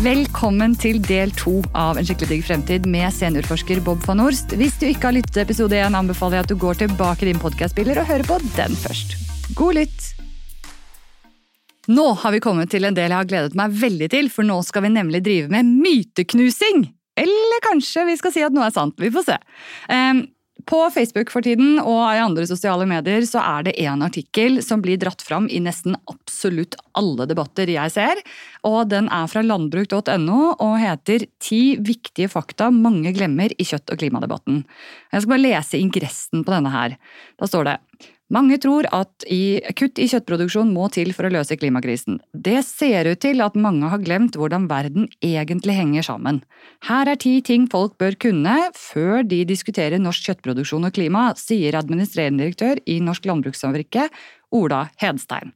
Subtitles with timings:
[0.00, 4.54] Velkommen til del to av En skikkelig digg fremtid med seniorforsker Bob van Orst.
[4.56, 7.28] Hvis du ikke har lyttet til episode 1, anbefaler jeg at du går tilbake i
[7.28, 9.12] din podkastspiller og hører på den først.
[9.58, 10.06] God lytt!
[11.92, 14.56] Nå har vi kommet til en del jeg har gledet meg veldig til, for nå
[14.64, 16.86] skal vi nemlig drive med myteknusing!
[17.20, 18.96] Eller kanskje vi skal si at noe er sant.
[18.96, 19.36] Vi får se.
[19.92, 20.24] Um,
[20.66, 24.82] på Facebook for tiden og i andre sosiale medier så er det én artikkel som
[24.84, 28.20] blir dratt fram i nesten absolutt alle debatter jeg ser.
[28.66, 33.98] og Den er fra landbruk.no og heter 'Ti viktige fakta mange glemmer i kjøtt- og
[33.98, 34.64] klimadebatten'.
[35.12, 36.96] Jeg skal bare lese ingressen på denne her.
[37.38, 37.78] Da står det
[38.34, 42.20] mange tror at i, kutt i kjøttproduksjon må til for å løse klimakrisen.
[42.32, 46.42] Det ser ut til at mange har glemt hvordan verden egentlig henger sammen.
[46.88, 51.78] Her er ti ting folk bør kunne før de diskuterer norsk kjøttproduksjon og klima, sier
[51.78, 54.08] administrerende direktør i Norsk Landbrukssamvirke,
[54.56, 55.54] Ola Hedstein.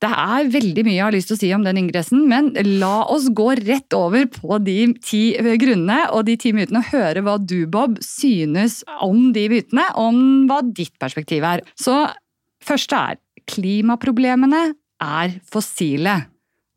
[0.00, 3.02] Det er veldig mye jeg har lyst til å si om den ingressen, men la
[3.12, 7.36] oss gå rett over på de ti grunnene og de ti mytene og høre hva
[7.36, 11.60] du, Bob, synes om de mytene, om hva ditt perspektiv er.
[11.76, 12.06] Så
[12.64, 13.20] første er
[13.50, 14.62] klimaproblemene
[15.04, 16.16] er fossile.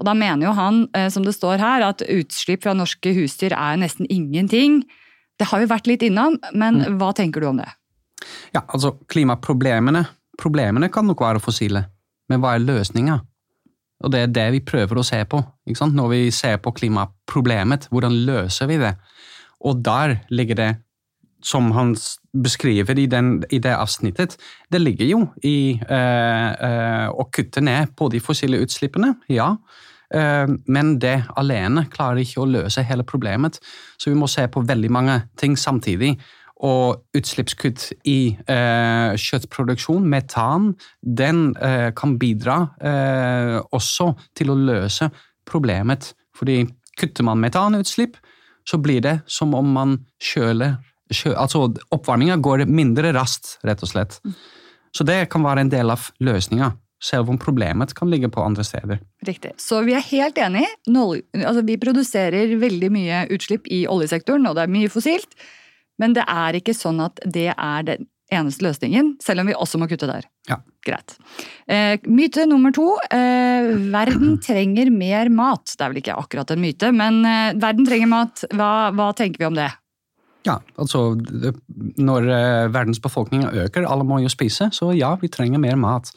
[0.01, 3.55] Og da mener jo han, eh, som det står her, at utslipp fra norske husdyr
[3.55, 4.81] er nesten ingenting.
[5.39, 6.99] Det har vi vært litt innom, men mm.
[6.99, 7.69] hva tenker du om det?
[8.55, 11.83] Ja, altså klimaproblemene Problemene kan nok være fossile.
[12.33, 13.19] Men hva er løsninga?
[14.03, 15.39] Og det er det vi prøver å se på.
[15.69, 18.95] Når vi ser på klimaproblemet, hvordan løser vi det?
[19.63, 20.71] Og der ligger det,
[21.43, 21.95] som han
[22.43, 24.37] beskriver i, den, i det avsnittet,
[24.71, 29.49] det ligger jo i eh, eh, å kutte ned på de fossile utslippene, ja.
[30.13, 33.59] Eh, men det alene klarer ikke å løse hele problemet.
[33.99, 36.15] Så vi må se på veldig mange ting samtidig
[36.63, 40.71] og utslippskutt i eh, kjøttproduksjon, metan,
[41.03, 45.09] den eh, kan bidra eh, også til å løse
[45.49, 46.13] problemet.
[46.37, 46.61] Fordi
[46.99, 48.15] kutter man metanutslipp,
[48.63, 50.77] så blir det som om man kjøler
[51.11, 54.21] kjø, Altså oppvarminga går mindre raskt, rett og slett.
[54.95, 56.71] Så det kan være en del av løsninga.
[57.03, 59.01] Selv om problemet kan ligge på andre steder.
[59.27, 59.51] Riktig.
[59.59, 60.69] Så vi er helt enige.
[60.87, 65.35] Altså, vi produserer veldig mye utslipp i oljesektoren, og det er mye fossilt.
[66.03, 69.79] Men det er ikke sånn at det er den eneste løsningen, selv om vi også
[69.79, 70.25] må kutte der.
[70.49, 70.59] Ja.
[70.83, 71.15] Greit.
[71.71, 72.87] Eh, myte nummer to.
[73.13, 75.75] Eh, verden trenger mer mat.
[75.77, 78.43] Det er vel ikke akkurat en myte, men eh, verden trenger mat.
[78.51, 79.69] Hva, hva, tenker vi om det?
[80.43, 85.61] Ja, altså Når eh, verdens befolkning øker, alle må jo spise, så ja, vi trenger
[85.63, 86.11] mer mat.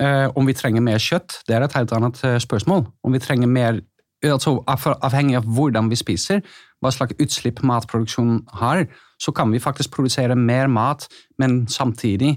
[0.00, 2.86] Eh, om vi trenger mer kjøtt, det er et helt annet eh, spørsmål.
[3.04, 3.84] Om vi trenger mer
[4.24, 6.40] altså Avhengig av hvordan vi spiser,
[6.84, 8.86] hva slags utslipp matproduksjon har,
[9.22, 11.06] så kan vi faktisk produsere mer mat,
[11.40, 12.36] men samtidig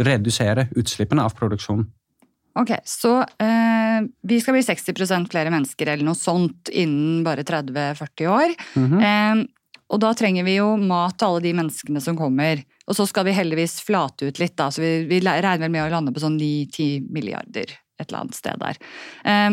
[0.00, 1.88] redusere utslippene av produksjonen.
[2.58, 8.26] Ok, Så eh, vi skal bli 60% flere mennesker eller noe sånt innen bare 30-40
[8.26, 8.54] år.
[8.74, 9.02] Mm -hmm.
[9.06, 9.46] eh,
[9.90, 12.62] og da trenger vi jo mat til alle de menneskene som kommer.
[12.86, 15.90] Og så skal vi heldigvis flate ut litt, da, så vi, vi regner med å
[15.90, 17.70] lande på sånn 9-10 milliarder
[18.00, 18.76] et eller annet sted der.
[19.24, 19.50] Eh,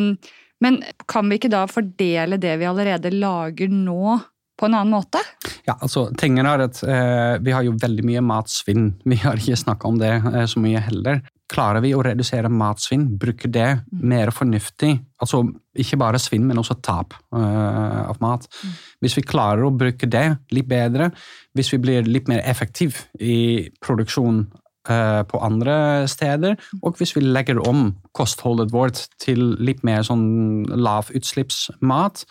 [0.63, 4.17] men kan vi ikke da fordele det vi allerede lager nå,
[4.57, 5.21] på en annen måte?
[5.67, 8.87] Ja, altså, tingen er at eh, Vi har jo veldig mye matsvinn.
[9.05, 11.21] Vi har ikke snakka om det eh, så mye heller.
[11.47, 14.01] Klarer vi å redusere matsvinn, bruke det mm.
[14.11, 15.45] mer fornuftig, altså
[15.79, 18.73] ikke bare svinn, men også tap uh, av mat mm.
[19.05, 21.07] Hvis vi klarer å bruke det litt bedre,
[21.55, 24.43] hvis vi blir litt mer effektive i produksjon
[24.87, 32.23] på andre steder, og hvis vi legger om kostholdet vårt til litt mer sånn lavutslippsmat,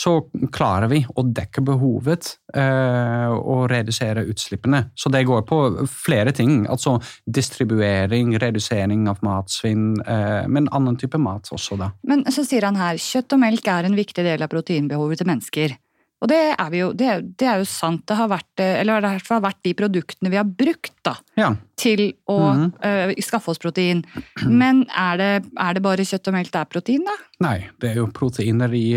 [0.00, 0.12] så
[0.54, 4.84] klarer vi å dekke behovet eh, og redusere utslippene.
[4.98, 6.64] Så det går på flere ting.
[6.70, 6.96] Altså
[7.26, 11.92] distribuering, redusering av matsvinn, eh, men annen type mat også, da.
[12.06, 15.30] Men så sier han her kjøtt og melk er en viktig del av proteinbehovet til
[15.32, 15.78] mennesker.
[16.20, 17.08] Og det er, jo, det,
[17.40, 18.02] det er, jo, sant.
[18.08, 21.54] Det har vært, eller det har vært de produktene vi har brukt da, ja.
[21.80, 23.14] til å mm -hmm.
[23.16, 24.04] uh, skaffe oss protein.
[24.44, 27.16] Men er det, er det, bare kjøtt og melk det er protein, da?
[27.40, 28.92] Nei, det er jo proteiner i,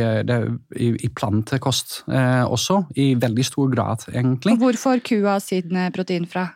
[0.76, 2.82] i, i plantekost eh, også.
[3.00, 4.54] I veldig stor grad, egentlig.
[4.54, 6.50] Og hvor får kua sin eh, protein fra?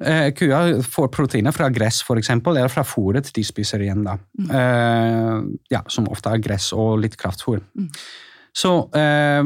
[0.00, 4.04] Eh, kua får proteiner fra gress, eksempel, eller fra fôret de spiser igjen.
[4.04, 4.18] da.
[4.38, 5.58] Mm.
[5.70, 7.60] ja, Som ofte er gress og litt kraftfôr.
[7.74, 7.90] Mm.
[8.52, 9.42] Så, eh,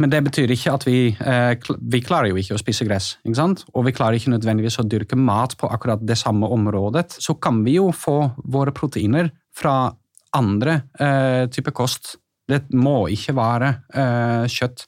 [0.00, 1.52] men det betyr ikke at vi eh,
[1.92, 3.16] Vi klarer jo ikke å spise gress.
[3.26, 3.64] ikke sant?
[3.74, 7.18] Og vi klarer ikke nødvendigvis å dyrke mat på akkurat det samme området.
[7.20, 9.92] Så kan vi jo få våre proteiner fra
[10.32, 12.16] andre eh, typer kost.
[12.48, 14.86] Det må ikke være eh, kjøtt.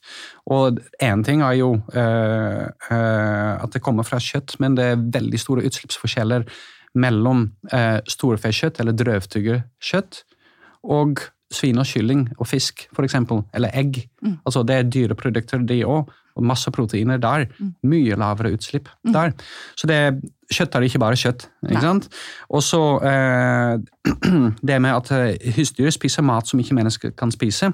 [0.51, 5.05] Og én ting er jo eh, eh, at det kommer fra kjøtt, men det er
[5.19, 6.47] veldig store utslippsforskjeller
[6.95, 7.49] mellom
[8.07, 10.21] storfekjøtt eller drøvtyggekjøtt
[10.95, 14.07] og svin og kylling og fisk, eksempel, eller egg.
[14.21, 14.37] Mm.
[14.45, 17.45] Altså det er dyreprodukter, de òg, og masse proteiner der.
[17.59, 17.73] Mm.
[17.83, 19.31] Mye lavere utslipp der.
[19.77, 19.99] Så det,
[20.51, 21.47] kjøtt er ikke bare kjøtt.
[21.63, 21.71] Nei.
[21.71, 22.09] ikke sant?
[22.49, 23.77] Og så eh,
[24.67, 27.71] det med at eh, husdyr spiser mat som ikke mennesker kan spise.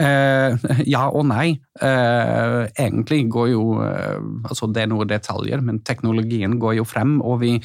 [0.00, 0.56] Eh,
[0.88, 1.58] ja og nei.
[1.82, 7.18] Eh, egentlig går jo eh, altså Det er noen detaljer, men teknologien går jo frem,
[7.20, 7.56] og vi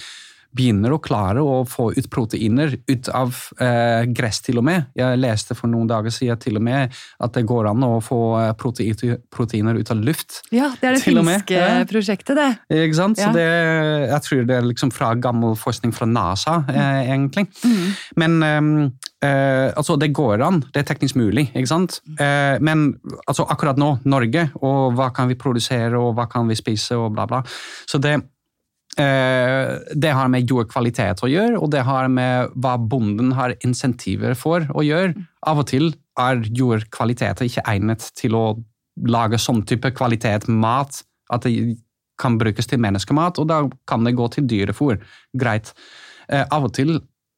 [0.56, 4.90] begynner å klare å få ut proteiner ut av eh, gress, til og med.
[4.98, 6.94] Jeg leste for noen dager siden til og med
[7.24, 10.42] at det går an å få eh, protein, proteiner ut av luft.
[10.56, 12.50] Ja, det er det finske prosjektet, det.
[12.86, 13.22] Ikke sant?
[13.22, 13.30] Ja.
[13.30, 13.48] Så det,
[14.12, 17.48] jeg tror det er liksom fra gammel forskning fra NASA, eh, egentlig.
[17.64, 17.90] Mm.
[18.22, 18.72] Men ehm,
[19.26, 22.00] eh, altså, det går an, det er teknisk mulig, ikke sant?
[22.20, 22.88] Eh, men
[23.26, 27.12] altså, akkurat nå, Norge, og hva kan vi produsere, og hva kan vi spise, og
[27.16, 27.44] bla, bla.
[27.90, 28.18] Så det,
[28.96, 34.64] det har med jordkvalitet å gjøre, og det har med hva bonden har insentiver for
[34.72, 35.14] å gjøre.
[35.44, 35.90] Av og til
[36.20, 38.46] er jordkvaliteter ikke egnet til å
[39.04, 41.02] lage sånn type kvalitet mat,
[41.34, 41.76] at det
[42.22, 43.60] kan brukes til menneskemat, og da
[43.90, 45.02] kan det gå til dyrefôr.
[45.38, 45.74] Greit.
[46.30, 46.96] Eh, av og til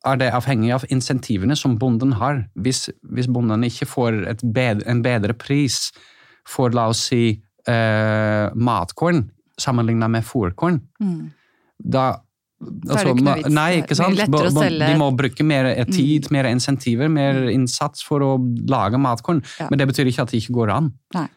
[0.08, 2.44] er det avhengig av insentivene som bonden har.
[2.56, 5.90] Hvis, hvis bonden ikke får et bed, en bedre pris
[6.48, 9.26] for, la oss si, eh, matkorn
[9.60, 11.34] sammenlignet med fôrkorn, Mm.
[11.78, 12.08] Da
[12.58, 13.50] er det ikke.
[13.54, 14.18] Nei, ikke sant?
[14.18, 14.80] Mm.
[14.82, 18.32] De må bruke mer tid, mer insentiver, mer innsats for å
[18.70, 19.44] lage matkorn.
[19.60, 19.68] Ja.
[19.70, 20.90] Men det betyr ikke at det ikke går an.
[21.18, 21.28] Nei.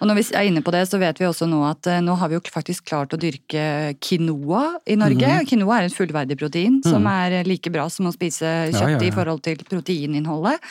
[0.00, 2.16] Og når vi er inne på det, så vet vi også nå at eh, nå
[2.18, 5.28] har vi jo faktisk klart å dyrke quinoa i Norge.
[5.28, 5.48] Mhm.
[5.50, 8.88] Quinoa er en fullverdig protein som er eh, like bra som å spise kjøtt Ja,
[8.96, 9.08] ja, ja.
[9.08, 10.62] i forhold til proteininnholdet.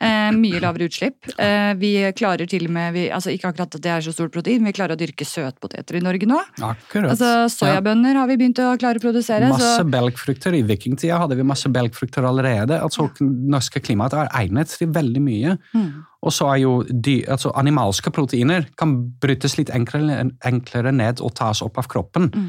[0.00, 1.30] Eh, mye lavere utslipp.
[1.36, 4.34] Eh, vi klarer til og med, vi, altså ikke akkurat at det er så stort
[4.34, 6.40] protein, men vi klarer å dyrke søtpoteter i Norge nå.
[6.62, 7.12] Akkurat.
[7.12, 9.50] Altså Soyabønner har vi begynt å klare å produsere.
[9.52, 10.56] Masse så belgfrukter.
[10.58, 12.80] I vikingtida hadde vi masse belgfrukter allerede.
[12.82, 15.56] Altså, Norske klimaet er egnet til veldig mye.
[15.74, 15.90] Mm.
[16.26, 21.36] Og så er jo dy, altså, Animalske proteiner kan brytes litt enklere, enklere ned og
[21.38, 22.30] tas opp av kroppen.
[22.34, 22.48] Mm.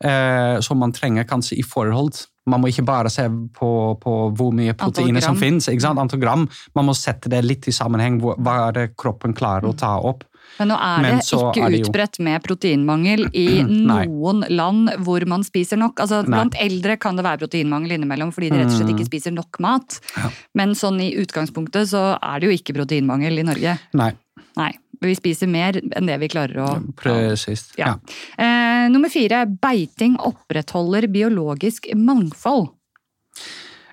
[0.00, 3.68] Eh, så man trenger kanskje i forhold Man må ikke bare se på,
[4.00, 5.42] på hvor mye proteiner som gram.
[5.42, 5.68] finnes.
[5.68, 6.00] ikke sant?
[6.00, 6.46] Antall.
[6.74, 8.16] Man må sette det litt i sammenheng.
[8.22, 10.24] Hvor, hva er det kroppen klarer å ta opp?
[10.58, 13.46] Men nå er det så ikke er det utbredt med proteinmangel i
[13.90, 16.00] noen land hvor man spiser nok.
[16.02, 16.32] Altså, Mm.
[16.34, 19.60] blant eldre kan det være proteinmangel innimellom fordi de rett og slett ikke spiser nok
[19.60, 20.00] mat.
[20.16, 20.30] Ja.
[20.54, 23.78] Men sånn i utgangspunktet så er det jo ikke proteinmangel i Norge.
[23.94, 24.12] Nei,
[24.56, 24.72] Nei.
[25.00, 27.70] Vi spiser mer enn det vi klarer å presis.
[27.78, 27.94] Ja.
[27.94, 28.16] Ja.
[28.36, 29.46] Eh, nummer fire.
[29.48, 32.68] Beiting opprettholder biologisk mangfold.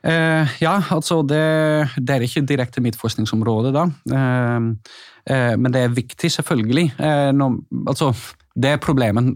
[0.08, 1.44] Eh, ja, altså det,
[2.00, 3.86] det er ikke direkte mitt forskningsområde, da.
[4.16, 4.68] Eh,
[5.34, 6.86] eh, men det er viktig, selvfølgelig.
[6.96, 7.58] Eh, når,
[7.92, 8.14] altså,
[8.56, 9.36] det er problemet,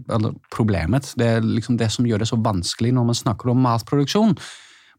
[0.54, 1.12] problemet.
[1.18, 4.32] Det er liksom det som gjør det så vanskelig når man snakker om matproduksjon.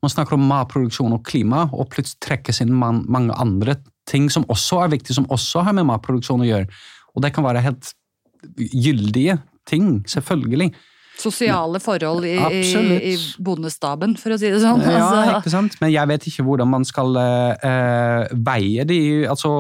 [0.04, 3.78] Man snakker om matproduksjon og klima, og plutselig trekkes inn man, mange andre
[4.10, 6.70] ting som også er viktige, som også har med matproduksjon å gjøre.
[7.16, 7.94] Og det kan være helt
[8.58, 9.40] gyldige
[9.70, 10.74] ting, selvfølgelig.
[11.20, 12.62] Sosiale forhold i, i,
[13.12, 13.14] i
[13.44, 14.82] bondestaben, for å si det sånn.
[14.82, 15.76] Ja, Altså, ikke sant?
[15.82, 19.00] Men jeg vet ikke hvordan man skal uh, veie de
[19.30, 19.52] Altså,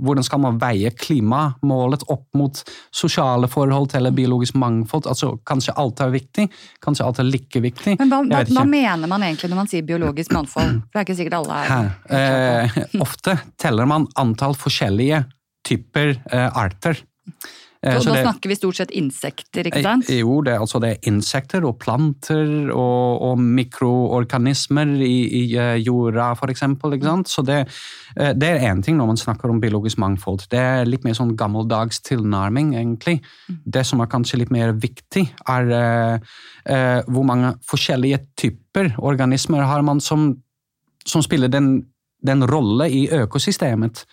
[0.00, 2.62] hvordan skal man veie klimamålet opp mot
[2.94, 5.08] sosiale forhold eller biologisk mangfold?
[5.10, 6.48] Altså, Kanskje alt er viktig,
[6.84, 7.96] kanskje alt er like viktig.
[8.00, 10.80] Men hva, hva, hva mener man egentlig når man sier biologisk mangfold?
[10.88, 11.90] For det er ikke sikkert alle er.
[12.18, 15.24] Eh, ofte teller man antall forskjellige
[15.66, 16.98] typer uh, arter.
[17.84, 20.08] Eh, Og så da det- snakker vi stort sett insekter, ikke sant?
[20.08, 25.76] Eh, Jo, det, altså det er insekter og planter og, og mikroorganismer i, i eh,
[25.84, 26.34] jorda,
[27.04, 27.28] sant?
[27.28, 27.68] Så det,
[28.16, 30.48] det er én ting når man snakker om biologisk mangfold.
[30.48, 33.20] Det er litt mer sånn gammeldags tilnærming, egentlig.
[33.66, 36.18] Det som er kanskje litt mer viktig, er
[36.68, 40.38] uh, hvor mange forskjellige typer organismer har man som,
[41.04, 41.86] som spiller den,
[42.24, 44.06] den rolle i økosystemet.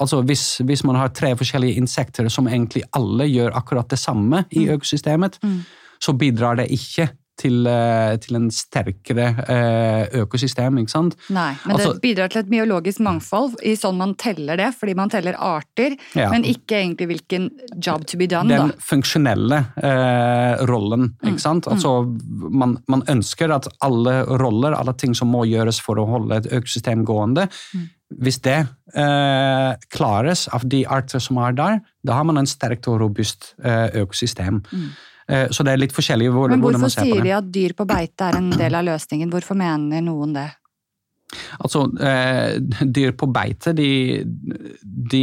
[0.00, 4.44] Altså hvis, hvis man har tre forskjellige insekter som egentlig alle gjør akkurat det samme
[4.50, 5.60] i økosystemet, Mm.
[6.00, 11.16] så bidrar det ikke til, eh, til en sterkere eh, økosystem, ikke sant?
[11.28, 14.94] Nei, men Altså- det bidrar til et biologisk mangfold i sånn man teller det, fordi
[14.96, 16.30] man teller arter, Ja.
[16.30, 18.74] men ikke egentlig hvilken job to be done, Den da.
[18.80, 21.66] funksjonelle eh, rollen, ikke sant?
[21.66, 22.04] Altså,
[22.50, 26.46] man, man ønsker at alle roller, alle ting som må gjøres for å holde et
[26.52, 27.48] økosystem gående,
[28.22, 32.86] hvis det eh, klares av de arter som er der, da har man en sterkt
[32.88, 34.62] og robust eh, økosystem.
[34.72, 34.78] Eh,
[35.26, 38.36] så det er litt forskjellig hvor, Men hvorfor sier de at dyr på beite er
[38.38, 39.32] en del av løsningen?
[39.32, 40.46] Hvorfor mener noen det?
[41.58, 42.56] Altså, eh,
[42.86, 44.22] dyr på beite, de,
[45.12, 45.22] de,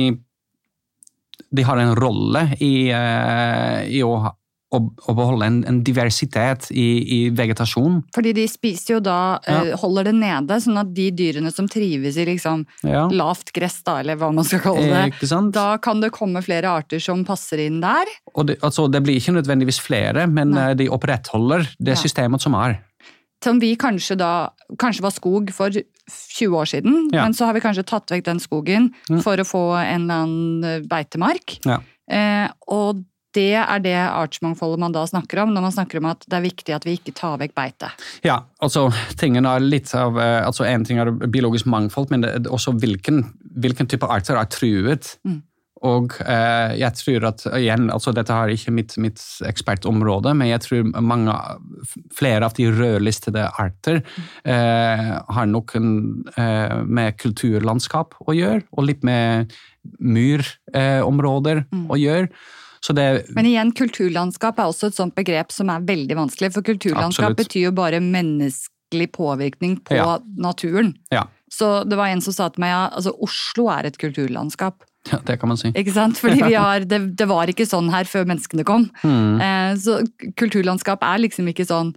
[1.50, 4.18] de har en rolle i, eh, i å,
[4.74, 6.86] å, å beholde en, en diversitet i,
[7.18, 8.00] i vegetasjon.
[8.16, 9.78] Fordi de spiser jo da, ja.
[9.82, 13.06] holder det nede, sånn at de dyrene som trives i liksom Ja.
[13.14, 15.54] lavt gress, da, eller hva man skal kalle det, sant?
[15.56, 18.10] da kan det komme flere arter som passer inn der.
[18.44, 20.70] Det, altså, det blir ikke nødvendigvis flere, men Nei.
[20.72, 22.02] eh, de opprettholder det Ja.
[22.02, 22.80] systemet som er.
[23.44, 24.50] Som vi kanskje da
[24.80, 27.24] kanskje var skog for 20 år siden, Ja.
[27.24, 30.64] men så har vi kanskje tatt vekk den skogen for å få en eller annen
[30.64, 31.60] eh, beitemark.
[31.68, 31.82] Ja.
[32.10, 33.04] Eh, og
[33.34, 36.46] det er det artsmangfoldet man da snakker om, når man snakker om at det er
[36.48, 37.90] viktig at vi ikke tar vekk beite.
[38.26, 38.88] Ja, altså
[39.20, 42.76] tingen er litt av eh, altså En ting er biologisk mangfold, men det er også
[42.80, 43.24] hvilken,
[43.58, 45.18] hvilken type arter er truet.
[45.26, 45.42] Mm.
[45.84, 50.62] Og eh, jeg tror at igjen, altså Dette er ikke mitt, mitt ekspertområde, men jeg
[50.64, 51.34] tror mange,
[52.16, 54.00] flere av de rødlistede arter
[54.48, 55.84] eh, har noe
[56.40, 59.52] eh, med kulturlandskap å gjøre, og litt med
[60.00, 61.88] myrområder Mm.
[61.92, 62.30] å gjøre.
[62.84, 66.66] Så det Men igjen, kulturlandskap er også et sånt begrep som er veldig vanskelig, for
[66.68, 67.40] kulturlandskap Absolutt.
[67.46, 70.20] betyr jo bare menneskelig påvirkning på Ja.
[70.38, 70.94] naturen.
[71.12, 71.24] Ja,
[71.54, 74.82] Så det var en som sa til meg ja, altså Oslo er et kulturlandskap.
[75.12, 75.70] Ja, det kan man si.
[75.72, 76.18] Ikke sant?
[76.18, 78.90] Fordi vi har, det, det var ikke sånn her før menneskene kom.
[79.04, 79.40] Mm.
[79.40, 80.00] Eh, så
[80.36, 81.94] kulturlandskap er liksom ikke sånn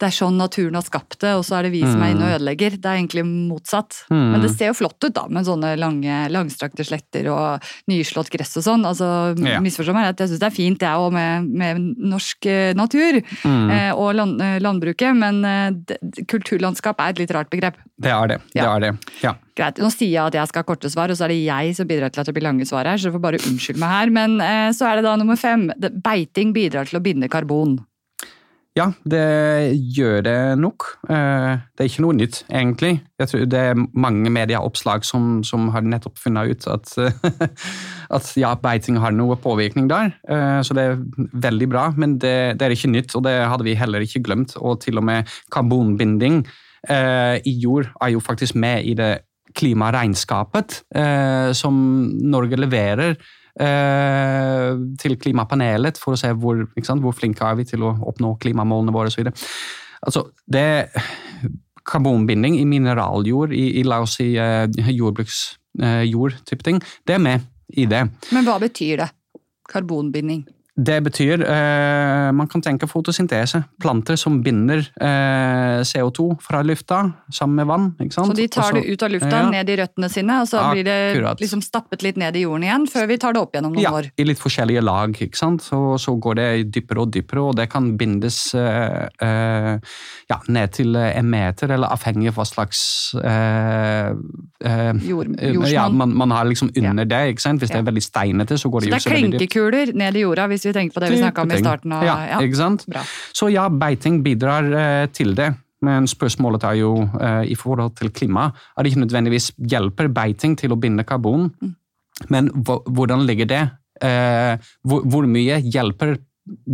[0.00, 2.24] det er sånn naturen har skapt det, og så er det vi som er inne
[2.24, 2.78] og ødelegger.
[2.80, 3.98] Det er egentlig motsatt.
[4.08, 4.22] Mm.
[4.32, 8.56] Men det ser jo flott ut, da, med sånne lange, langstrakte sletter og nyslått gress
[8.56, 8.86] og sånn.
[8.88, 9.10] Altså,
[9.44, 9.60] Ja.
[9.60, 13.20] Misforstå meg rett, jeg syns det er fint, jeg òg, med, med norsk eh, natur
[13.44, 13.70] Mm.
[13.70, 17.76] eh, og land, eh, landbruket, men eh, det, kulturlandskap er et litt rart begrep.
[18.00, 18.38] Det er det.
[18.54, 18.74] det, Ja.
[18.76, 18.92] er det.
[19.22, 19.34] Ja.
[19.56, 21.76] Greit, Nå sier jeg at jeg skal ha korte svar, og så er det jeg
[21.76, 23.90] som bidrar til at det blir lange svar her, så du får bare unnskylde meg
[23.90, 24.10] her.
[24.10, 25.68] Men eh, så er det da nummer fem.
[25.76, 27.78] Beiting bidrar til å binde karbon.
[28.78, 29.20] Ja, det
[29.96, 30.84] gjør det nok.
[31.10, 33.00] Eh, Det er ikke noe nytt, egentlig.
[33.18, 36.92] Jeg tror det er mange medieoppslag som, som har nettopp funnet ut at,
[38.16, 40.12] at ja, beiting har noe påvirkning der.
[40.28, 41.02] Eh, Så det er
[41.34, 44.54] veldig bra, men det, det er ikke nytt, og det hadde vi heller ikke glemt.
[44.56, 46.44] Og til og med karbonbinding
[46.88, 49.16] eh, i jord er jo faktisk med i det
[49.58, 50.76] klimaregnskapet
[51.58, 51.74] som
[52.30, 53.16] Norge leverer
[53.58, 58.94] til klimapanelet for å se hvor, sant, hvor flinke er vi til å oppnå klimamålene
[58.94, 59.26] våre osv.
[60.00, 60.68] Altså, det
[61.90, 67.46] Karbonbinding i mineraljord, i, i la oss si eh, jordbruksjord, type ting, det er med
[67.80, 68.04] i det.
[68.34, 69.10] Men hva betyr det?
[69.70, 70.44] Karbonbinding.
[70.80, 73.62] Det betyr eh, Man kan tenke fotosyntese.
[73.82, 77.00] Planter som binder eh, CO2 fra lufta
[77.32, 77.88] sammen med vann.
[78.10, 79.50] Så de tar Også, det ut av lufta, Ja.
[79.50, 82.86] ned i røttene sine, og så blir det liksom stappet litt ned i jorden igjen,
[82.90, 84.08] før vi tar det opp gjennom om noen Ja, år.
[84.16, 85.12] i litt forskjellige lag.
[85.20, 85.62] ikke sant?
[85.62, 89.78] Så, så går det dypere og dypere, og det kan bindes eh, eh,
[90.30, 92.80] ja, ned til en meter, eller avhengig av hva slags
[93.20, 94.10] eh,
[94.64, 95.72] eh, Jord, eh, jordsmonn.
[95.74, 97.20] ja, man, man har liksom under det.
[97.34, 97.60] ikke sant?
[97.62, 99.38] Hvis det er veldig steinete, så går det det jo er så veldig dypt.
[99.40, 102.04] klinkekuler ned i jorda, hvis vi tenker på det vi snakka om i starten Og,
[102.06, 102.86] ja, ikke sant?
[102.90, 103.02] Bra.
[103.36, 105.52] Så ja, beiting bidrar eh, til det.
[105.86, 110.56] Men spørsmålet er jo eh, i forhold til klima, er det ikke nødvendigvis hjelper beiting
[110.60, 111.48] til å binde karbon.
[111.60, 111.76] Mm.
[112.28, 113.62] Men hvordan ligger det?
[114.04, 116.18] Eh, hvor, hvor mye hjelper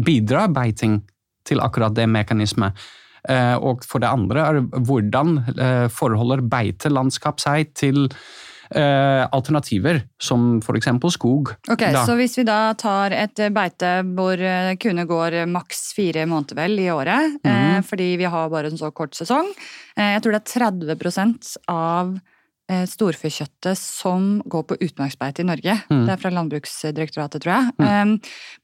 [0.06, 1.00] bidrar beiting
[1.46, 2.74] til akkurat det mekanismet?
[3.26, 8.06] Eh, og for det andre er hvordan eh, forholder beitelandskap seg til
[9.32, 10.88] alternativer, som f.eks.
[11.14, 11.54] skog.
[11.70, 12.04] Ok, Da.
[12.06, 16.26] Så hvis vi da tar et eh, beite hvor eh, kuene går eh, maks fire
[16.26, 17.84] måneder vel i året, eh, Mhm.
[17.84, 19.46] fordi vi har bare en så kort sesong
[19.96, 20.60] eh, Jeg tror det er
[20.96, 22.20] 30% av eh,
[22.66, 25.76] storfekjøttet som går på utmarksbeite i Norge.
[25.86, 26.02] Mm.
[26.06, 27.74] Det er fra Landbruksdirektoratet, tror jeg.
[27.78, 28.16] Um,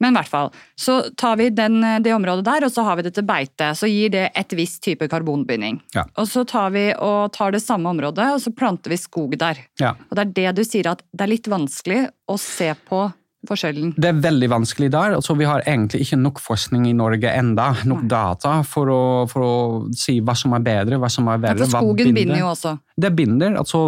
[0.02, 0.50] men i hvert fall.
[0.78, 3.73] Så tar vi den, eh, det området der, og så har vi det til beite.
[3.78, 5.80] Så gir det et visst type karbonbinding.
[5.94, 6.06] Ja.
[6.18, 9.62] Og så tar vi og tar det samme området, og så planter vi skog der.
[9.80, 9.94] Ja.
[10.11, 13.06] Og det er det du sier, at det er litt vanskelig å se på
[13.49, 13.92] forskjellen.
[13.99, 15.14] Det er veldig vanskelig der.
[15.18, 18.08] Altså, vi har egentlig ikke nok forskning i Norge enda, nok Nei.
[18.12, 19.52] data for å, for å
[19.99, 21.66] si hva som er bedre, hva som er Ja, verre.
[21.66, 22.76] for hva skogen binder jo også.
[23.02, 23.56] Det binder.
[23.58, 23.82] altså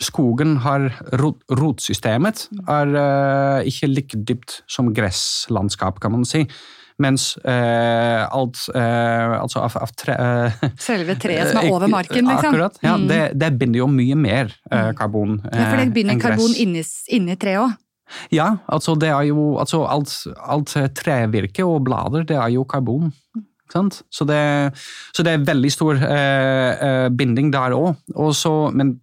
[0.00, 0.88] Skogen har
[1.18, 6.44] rot, Rotsystemet er uh, ikke like dypt som gresslandskap, kan man si.
[7.00, 10.12] Mens eh, alt eh, altså av, av tre,
[10.76, 12.50] Selve treet som er over marken, liksom.
[12.52, 12.76] Akkurat.
[12.84, 13.06] ja, Mm.
[13.08, 17.38] det, det binder jo mye mer eh, karbon Ja, for det binder karbon inni, inni
[17.40, 17.72] treet òg.
[18.34, 23.12] Ja, altså det er jo altså alt, alt trevirke og blader, det er jo karbon.
[23.70, 24.40] Så, det,
[25.14, 27.94] så det er veldig stor eh, eh, binding der òg.
[28.74, 28.96] Men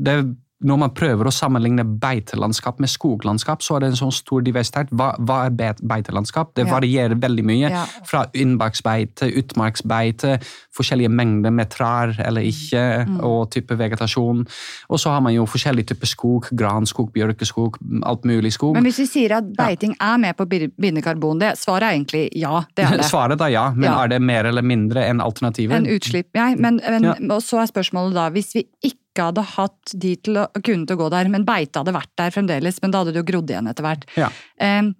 [0.00, 0.16] det
[0.64, 4.88] når man prøver å sammenligne beitelandskap med skoglandskap, så er det en sånn stor diversitet.
[4.96, 6.54] Hva, hva er beitelandskap?
[6.56, 6.72] Det Ja.
[6.80, 7.68] varierer veldig mye.
[7.70, 7.84] Ja.
[8.08, 10.38] Fra innbaksbeite, utmarksbeite,
[10.74, 13.20] forskjellige mengder med trær eller ikke, Mm.
[13.24, 14.46] og type vegetasjon.
[14.90, 16.48] Og så har man jo forskjellige typer skog.
[16.54, 18.74] Granskog, bjørkeskog, alt mulig skog.
[18.74, 21.98] Men hvis vi sier at beiting er med på å binde karbon, det, svaret er
[21.98, 22.64] egentlig ja.
[22.74, 23.04] Det er det.
[23.14, 24.02] Svaret er ja, men Ja.
[24.04, 25.72] er det mer eller mindre enn alternativet?
[25.76, 26.54] En utslipp, ja.
[26.56, 27.12] Men, men, Ja.
[27.34, 30.96] Og så er spørsmålet da, hvis vi ikke hadde hatt de til å kunne til
[30.96, 33.52] å gå der, men beite hadde vært der fremdeles, men da hadde det jo grodd
[33.52, 34.06] igjen etter hvert.
[34.18, 34.30] Ja.
[34.58, 34.94] Um,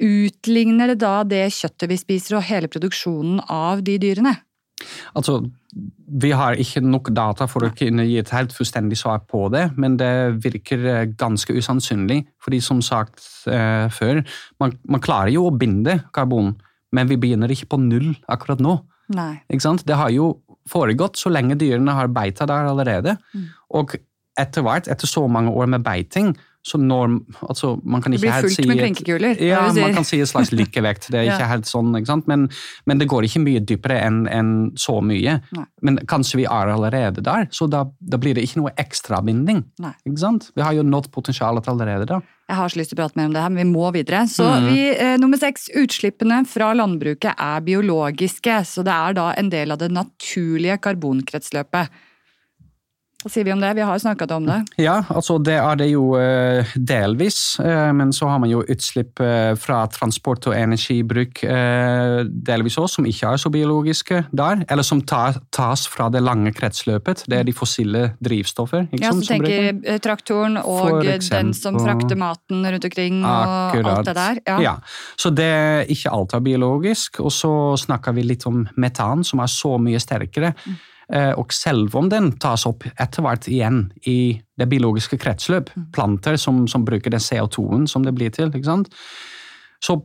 [0.00, 4.34] utligner det da det kjøttet vi spiser og hele produksjonen av de dyrene?
[5.18, 5.40] Altså,
[6.20, 9.68] vi har ikke nok data for å kunne gi et helt fullstendig svar på det,
[9.80, 12.22] men det virker eh, ganske usannsynlig.
[12.42, 14.22] Fordi som sagt eh, før,
[14.62, 16.54] man, man klarer jo å binde karbon,
[16.96, 18.78] men vi begynner ikke på null akkurat nå.
[19.14, 19.34] Nei.
[19.52, 19.76] Ikke?
[19.86, 20.32] Det har jo
[20.68, 23.16] foregått så lenge dyrene har beita der allerede.
[23.32, 23.48] Mm.
[23.80, 23.96] Og
[24.40, 28.34] etter hvert, etter så mange år med beiting, så norm altså, man kan Det blir
[28.44, 29.38] fullt si med klinkekuler.
[29.40, 31.08] ja, man kan si et slags lykkevekt.
[31.10, 31.36] Det er Ja.
[31.38, 32.26] ikke helt sånn, ikke sant?
[32.28, 32.48] Men,
[32.86, 35.38] men det går ikke mye dypere enn en så mye.
[35.56, 35.64] Nei.
[35.82, 39.64] Men kanskje vi er allerede der, så da, da blir det ikke noe ekstrabinding.
[40.04, 40.50] Ikke sant?
[40.54, 42.20] Vi har jo nådd potensialet allerede da.
[42.50, 44.24] Jeg har så lyst til å prate mer om det her, men vi må videre.
[44.28, 44.68] Så mm.
[44.68, 49.70] vi, eh, nummer seks, utslippene fra landbruket er biologiske, så det er da en del
[49.70, 51.88] av det naturlige karbonkretsløpet.
[53.28, 53.74] Sier vi om det?
[53.76, 54.58] Vi har snakket om det.
[54.80, 59.20] Ja, altså det er det jo eh, delvis, eh, men så har man jo utslipp
[59.20, 65.02] eh, fra transport og energibruk delvis også, som ikke er så biologiske der, eller som
[65.04, 67.26] tas fra det lange kretsløpet.
[67.28, 68.86] Det er de fossile drivstoffer.
[68.96, 73.56] Ja, sant, så som tenker bruker- traktoren og den som frakter maten rundt omkring og
[73.56, 73.98] Akkurat.
[73.98, 74.40] alt det der.
[74.48, 74.60] Ja.
[74.64, 74.74] Ja,
[75.20, 77.20] så det er ikke alt er biologisk.
[77.20, 80.54] Og så snakker vi litt om metan, som er så mye sterkere.
[81.10, 81.16] Mm.
[81.18, 85.90] Eh, Og selv om den tas opp etter hvert igjen i det biologiske kretsløp, Mm.
[85.92, 88.50] planter som, som bruker den CO2-en som det blir til?
[89.82, 89.96] Så,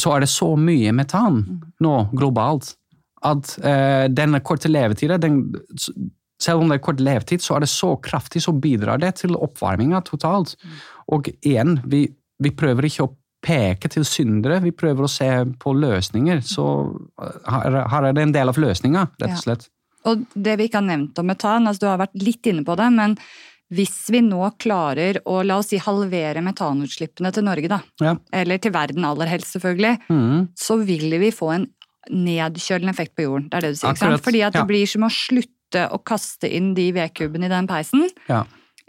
[0.00, 1.60] så er det så mye metan Mm.
[1.80, 2.74] nå globalt
[3.22, 5.52] at eh, denne korte levetida den,
[6.40, 9.36] selv om det er kort levetid, så er det så kraftig, så bidrar det til
[9.36, 10.56] oppvarminga totalt.
[11.08, 12.08] Og igjen, vi,
[12.42, 13.12] vi prøver ikke å
[13.42, 16.42] peke til syndere, vi prøver å se på løsninger.
[16.46, 16.66] Så
[17.22, 19.68] eh, her, her er det en del av løsninga, rett og slett.
[20.08, 22.76] Og det vi ikke har nevnt om metan, altså du har vært litt inne på
[22.78, 23.16] det, men
[23.72, 28.16] hvis vi nå klarer å la oss si halvere metanutslippene til Norge, da, Ja.
[28.32, 30.48] eller til verden aller helst selvfølgelig, mm.
[30.58, 31.66] så vil vi få en
[32.10, 33.48] nedkjølende effekt på jorden.
[33.48, 34.24] Det er det du sier, ikke sant?
[34.26, 34.68] Fordi at det ja.
[34.68, 38.04] blir som å slutte å kaste inn de vedkubbene i den peisen.
[38.28, 38.42] Ja.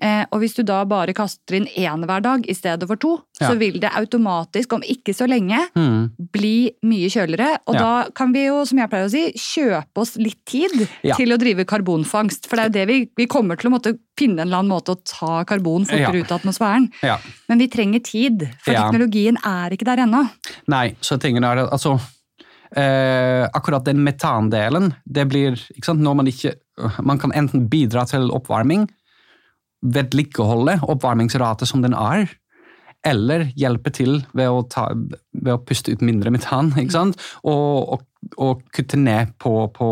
[0.03, 3.13] Eh, og hvis du da bare kaster inn én hver dag i stedet for to,
[3.39, 3.47] Ja.
[3.49, 6.29] så vil det automatisk, om ikke så lenge, mm.
[6.33, 7.59] bli mye kjøligere.
[7.67, 7.79] Og Ja.
[7.79, 11.15] da kan vi jo, som jeg pleier å si, kjøpe oss litt tid Ja.
[11.15, 12.47] til å drive karbonfangst.
[12.49, 14.75] For det er jo det vi, vi kommer til å måtte finne en eller annen
[14.75, 16.89] måte å ta karbon fortere ut av atmosfæren.
[17.01, 17.17] ja.
[17.47, 20.29] Men vi trenger tid, for teknologien er ikke der ennå.
[20.67, 21.99] Nei, så tingen er at altså
[22.75, 26.55] eh, Akkurat den metandelen, det blir ikke sant, når man ikke
[27.05, 28.87] Man kan enten bidra til oppvarming,
[29.83, 32.31] vedlikeholde oppvarmingsrate som den er,
[33.03, 37.19] eller hjelpe til ved å, ta, ved å puste ut mindre metan, ikke sant?
[37.43, 38.05] Og, og,
[38.39, 39.89] og kutte ned på, på,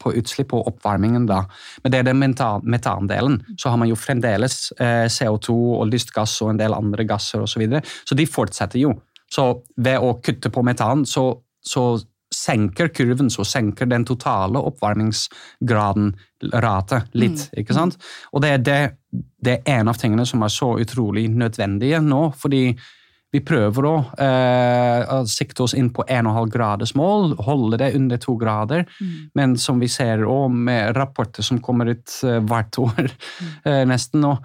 [0.00, 1.42] på utslipp og oppvarmingen da.
[1.84, 3.42] Men det er den metandelen.
[3.60, 7.52] Så har man jo fremdeles eh, CO2 og lystgass og en del andre gasser osv.
[7.54, 7.84] Så, videre.
[8.08, 8.94] så de fortsetter jo.
[9.30, 9.50] Så
[9.84, 11.28] ved å kutte på metan, så,
[11.60, 11.90] så
[12.44, 16.12] senker kurven, så senker den totale oppvarmingsgraden,
[16.60, 17.48] rate, litt.
[17.56, 17.96] ikke sant?
[18.32, 18.80] Og det er, det,
[19.40, 22.66] det er en av tingene som er så utrolig nødvendige nå, fordi
[23.34, 28.36] vi prøver å eh, sikte oss inn på 1,5 graders mål, holde det under to
[28.38, 28.84] grader.
[29.34, 33.10] Men som vi ser også med rapporter som kommer ut eh, hvert år,
[33.66, 34.36] eh, nesten nå,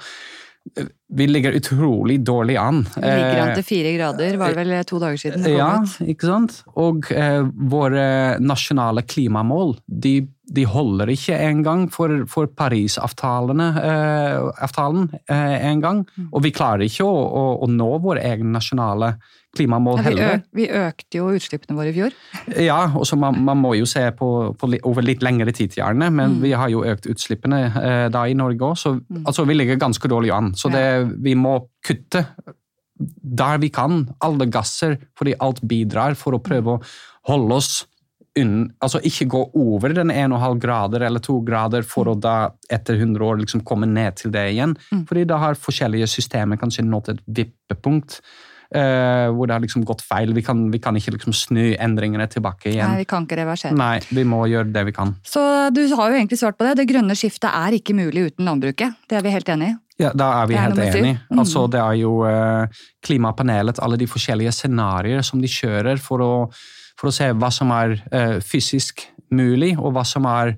[1.10, 2.84] vi ligger utrolig dårlig an.
[2.96, 5.72] Vi ligger an Eh, til fire grader, var det vel to dager siden ja,
[6.06, 6.60] ikke sant?
[6.78, 15.10] Og eh, våre nasjonale klimamål de, de holder ikke engang for, for Parisavtalen eh, avtalen,
[15.26, 16.06] eh, engang.
[16.16, 16.30] Mm.
[16.30, 19.16] Og vi klarer ikke å, å, å nå våre egne nasjonale
[19.58, 20.42] klimamål Ja, vi, heller.
[20.54, 22.14] vi økte jo utslippene våre i fjor.
[22.62, 24.28] Ja, og så man, man må jo se på,
[24.60, 26.42] på li, over litt lengre tid, gjerne, men Mm.
[26.44, 30.08] vi har jo økt utslippene eh, da i Norge òg, så altså, vi ligger ganske
[30.12, 30.52] dårlig an.
[30.56, 30.86] Så det,
[31.24, 32.26] vi må kutte
[33.00, 36.82] der vi kan, alle gasser, fordi alt bidrar for å prøve å
[37.32, 37.86] holde oss
[38.40, 43.00] unn, altså ikke gå over den 1,5 grader eller 2 grader for å da etter
[43.00, 44.76] 100 år liksom komme ned til det igjen.
[44.94, 45.02] Mm.
[45.10, 48.20] Fordi da har forskjellige systemer kanskje nådd et vippepunkt
[48.76, 50.34] eh, hvor det har liksom gått feil.
[50.38, 52.92] Vi kan, vi kan ikke liksom snu endringene tilbake igjen.
[52.94, 53.76] Nei, vi kan ikke reversere.
[53.78, 55.16] Nei, vi må gjøre det vi kan.
[55.26, 55.42] Så
[55.76, 56.78] du har jo egentlig svart på det.
[56.82, 58.98] Det grønne skiftet er ikke mulig uten landbruket.
[59.10, 59.78] Det er vi helt enig i.
[60.00, 61.18] Ja, Da er vi er helt enig.
[61.28, 61.40] Mm.
[61.44, 66.34] Altså, det er jo uh, klimapanelet, alle de forskjellige scenarioer som de kjører for å,
[66.96, 69.04] for å se hva som er uh, fysisk
[69.36, 70.56] mulig, og hva som er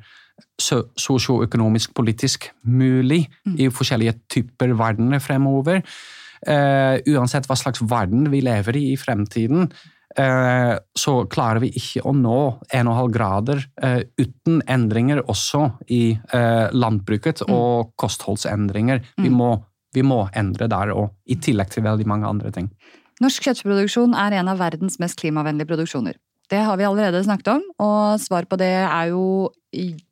[0.61, 3.55] sosioøkonomisk politisk mulig Mm.
[3.59, 5.81] i forskjellige typer verdener fremover.
[6.47, 9.67] Eh, uansett hva slags verden vi lever i i fremtiden,
[10.17, 12.39] eh, så klarer vi ikke å nå
[12.73, 19.03] 1,5 grader eh, uten endringer også i eh, landbruket og kostholdsendringer.
[19.21, 19.53] Vi, må,
[19.93, 22.71] vi må endre der òg, i tillegg til veldig mange andre ting.
[23.21, 26.17] Norsk kjøttproduksjon er en av verdens mest klimavennlige produksjoner.
[26.51, 29.51] Det har vi allerede snakket om, og svar på det er jo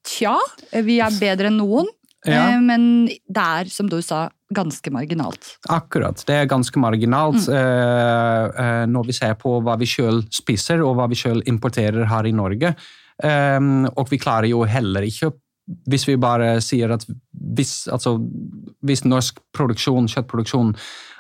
[0.07, 0.37] tja.
[0.71, 1.89] Vi er bedre enn noen,
[2.25, 2.49] Ja.
[2.51, 5.55] eh, men det er, som du sa, ganske marginalt.
[5.69, 6.21] Akkurat.
[6.27, 10.97] Det er ganske marginalt eh, eh, når vi ser på hva vi sjøl spiser og
[10.97, 12.73] hva vi sjøl importerer her i Norge.
[13.19, 15.33] Um, og vi klarer jo heller ikke
[15.91, 17.03] hvis vi bare sier at
[17.35, 18.13] hvis, altså,
[18.87, 20.71] hvis norsk produksjon, kjøttproduksjon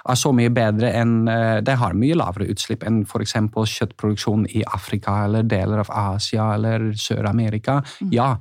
[0.09, 1.27] er så mye bedre enn
[1.61, 3.35] Det har mye lavere utslipp enn f.eks.
[3.75, 7.77] kjøttproduksjon i Afrika eller deler av Asia eller Sør-Amerika.
[8.15, 8.31] Ja,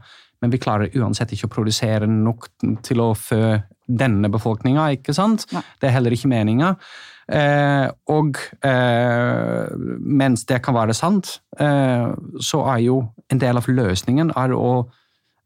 [0.42, 2.48] men vi klarer uansett ikke å produsere nok
[2.86, 5.46] til å fø denne befolkninga, ikke sant?
[5.50, 6.74] Det er heller ikke meninga.
[7.28, 9.68] Eh, og eh,
[10.00, 12.08] mens det kan være sant, eh,
[12.40, 13.00] så er jo
[13.32, 14.72] en del av løsningen å,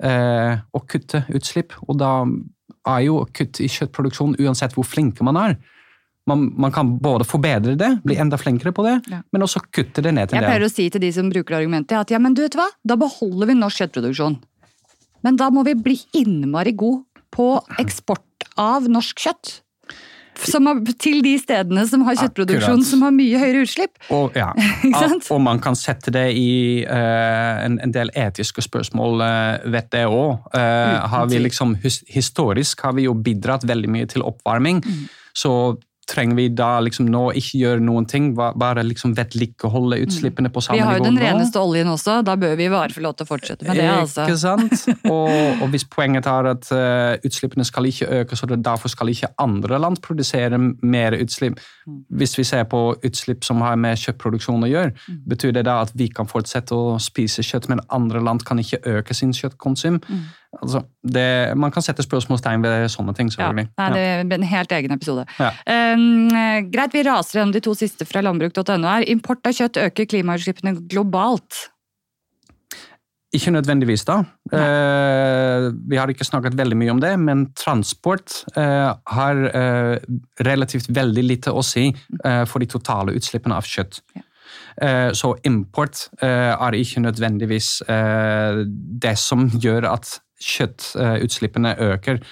[0.02, 1.74] eh, å kutte utslipp.
[1.88, 2.12] Og da
[2.92, 5.56] er jo kutt i kjøttproduksjon uansett hvor flinke man er.
[6.30, 9.24] Man, man kan både forbedre det, bli enda flinkere på det, Ja.
[9.34, 10.44] men også kutte det ned til det.
[10.44, 12.68] Jeg pleier å si til de som bruker argumentet, at ja, men du vet hva,
[12.86, 14.38] da beholder vi norsk kjøttproduksjon.
[15.22, 19.58] Men da må vi bli innmari god på eksport av norsk kjøtt.
[20.42, 22.88] Som har, til de stedene som har kjøttproduksjon Akkurat.
[22.88, 23.98] som har mye høyere utslipp.
[24.16, 24.48] Og, ja.
[25.34, 30.06] Og man kan sette det i uh, en, en del etiske spørsmål uh, vet det
[30.08, 30.48] òg.
[30.56, 31.46] Har vi tvil.
[31.46, 34.80] liksom, his, historisk har vi jo bidratt veldig mye til oppvarming.
[34.82, 35.04] Mm.
[35.36, 35.52] Så
[36.10, 40.60] trenger vi da liksom nå ikke gjøre noen ting, ba- bare liksom vedlikeholde utslippene på
[40.60, 40.82] samme nivå?
[40.82, 41.28] Vi har jo den den nå.
[41.30, 43.86] reneste oljen også, da bør vi bare få lov til å fortsette med det.
[43.88, 44.24] altså.
[44.26, 44.84] Ikke sant?
[45.12, 49.08] Og, og hvis poenget er at uh, utslippene skal ikke øke, så det, derfor skal
[49.14, 51.60] ikke andre land produsere mer utslipp.
[51.86, 52.02] Mm.
[52.18, 55.16] Hvis vi ser på utslipp som har med kjøttproduksjon å gjøre, Mm.
[55.26, 58.78] betyr det da at vi kan fortsette å spise kjøtt, men andre land kan ikke
[58.86, 59.98] øke sin kjøttkonsum?
[60.08, 60.20] Mm.
[60.60, 63.70] Altså, det, man kan sette spørsmålstegn ved sånne ting, Ja, selvfølgelig.
[63.80, 65.24] nei, det er en helt egen episode.
[65.40, 65.48] Ja.
[65.96, 66.28] Um,
[66.74, 69.06] greit, vi raser gjennom de to siste fra landbruk.no her.
[69.08, 71.68] Import av kjøtt øker klimautslippene globalt.
[73.32, 74.18] Ikke nødvendigvis, da.
[74.52, 79.94] Eh, vi har ikke snakket veldig mye om det, men transport eh, har eh,
[80.44, 84.02] relativt veldig lite å si eh, for de totale utslippene av kjøtt.
[84.18, 84.26] Ja.
[84.84, 92.22] Eh, så import eh, er ikke nødvendigvis det som gjør at kjøttutslippene øker.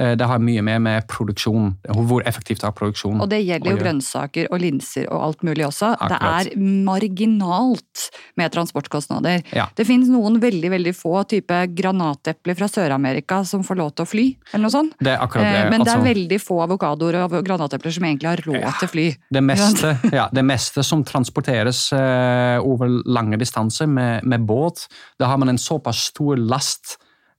[0.00, 1.74] Eh, det har mye mer med produksjon,
[2.08, 3.20] hvor effektivt er produksjon.
[3.20, 5.92] Og det gjelder jo grønnsaker og linser og alt mulig også.
[5.96, 6.46] Akkurat.
[6.48, 8.06] Det er marginalt
[8.40, 9.44] med transportkostnader.
[9.56, 9.68] Ja.
[9.76, 14.10] Det finnes noen veldig veldig få type granatepler fra Sør-Amerika som får lov til å
[14.10, 14.96] fly, eller noe sånt.
[15.00, 15.64] Det akkurat det.
[15.66, 18.88] Eh, Men det altså- er veldig få avokadoer og granatepler som egentlig har råd til
[18.88, 19.06] fly.
[19.30, 25.26] Det meste, ja, det meste som transporteres eh, over lange distanser med, med båt, da
[25.26, 26.96] har man en såpass stor last.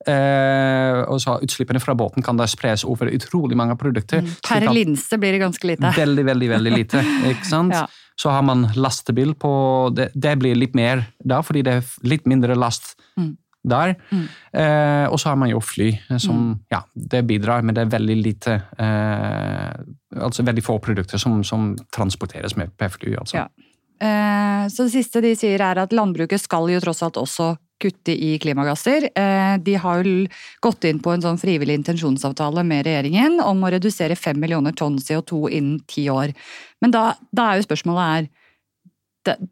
[0.07, 4.21] Eh, og så Utslippene fra båten kan da spres over utrolig mange produkter.
[4.25, 4.31] Mm.
[4.47, 5.91] Per linse blir det ganske lite.
[5.97, 7.03] Veldig, veldig veldig lite.
[7.33, 7.73] ikke sant?
[7.81, 7.87] Ja.
[8.21, 9.49] Så har man lastebil på
[9.97, 13.31] det, det blir litt mer da, fordi det er litt mindre last Mm.
[13.63, 13.95] der.
[14.11, 14.27] Mm.
[14.53, 15.87] Eh, og så har man jo fly,
[16.19, 19.73] som ja, det bidrar, men det er veldig lite eh,
[20.21, 23.15] Altså veldig få produkter som, som transporteres med per fly.
[23.21, 23.37] altså.
[23.37, 23.47] Ja.
[24.01, 28.13] Eh, Så det siste de sier er at landbruket skal jo tross alt også kutte
[28.13, 29.09] i klimagasser.
[29.15, 30.27] Eh, De har jo
[30.63, 34.99] gått inn på en sånn frivillig intensjonsavtale med regjeringen om å redusere fem millioner tonn
[35.01, 36.35] CO2 innen ti år.
[36.81, 38.29] Men da, da er jo spørsmålet er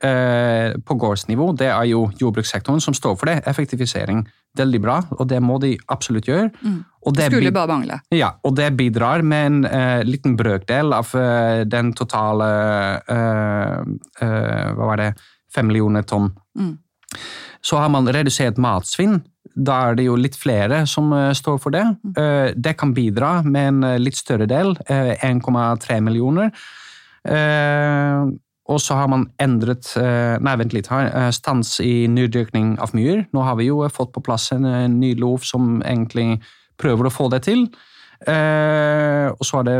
[0.03, 3.45] eh, på gårdsnivå, det er jo jordbrukssektoren som står for det.
[3.47, 4.25] Effektivisering.
[4.59, 6.51] Veldig bra, og det må de absolutt gjøre.
[7.07, 8.01] Og det Skulle bare mangle.
[8.11, 12.49] ja, og det bidrar med en uh, liten brøkdel av uh, den totale
[13.09, 13.83] uh,
[14.21, 15.15] Hva var det?
[15.55, 16.33] Fem millioner tonn.
[16.59, 16.79] Mm.
[17.63, 19.23] Så har man redusert matsvinn.
[19.53, 21.85] Da er det jo litt flere som eh, står for det.
[22.19, 26.51] Eh, det kan bidra med en eh, litt større del, eh, 1,3 millioner.
[28.65, 30.91] Og så har man endret Nei, vent litt
[31.33, 33.23] Stans i nydyrkning av myr.
[33.33, 34.67] Nå har vi jo fått på plass en
[35.01, 36.43] ny lov som egentlig
[36.77, 37.65] prøver å få det til.
[38.29, 39.79] Og så er det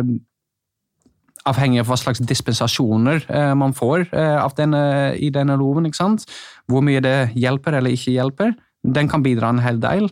[1.45, 3.29] avhengig av hva slags dispensasjoner
[3.61, 5.85] man får av denne, i denne loven.
[5.85, 6.25] ikke sant?
[6.65, 8.57] Hvor mye det hjelper eller ikke hjelper.
[8.85, 10.11] Den kan bidra en hel del.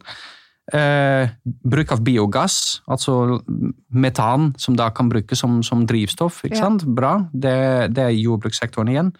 [0.72, 3.40] Eh, bruk av biogass, altså
[3.92, 6.44] metan, som da kan brukes som, som drivstoff.
[6.44, 6.62] ikke Ja.
[6.68, 6.84] sant?
[6.86, 7.16] Bra.
[7.32, 9.12] Det, det er jordbrukssektoren igjen.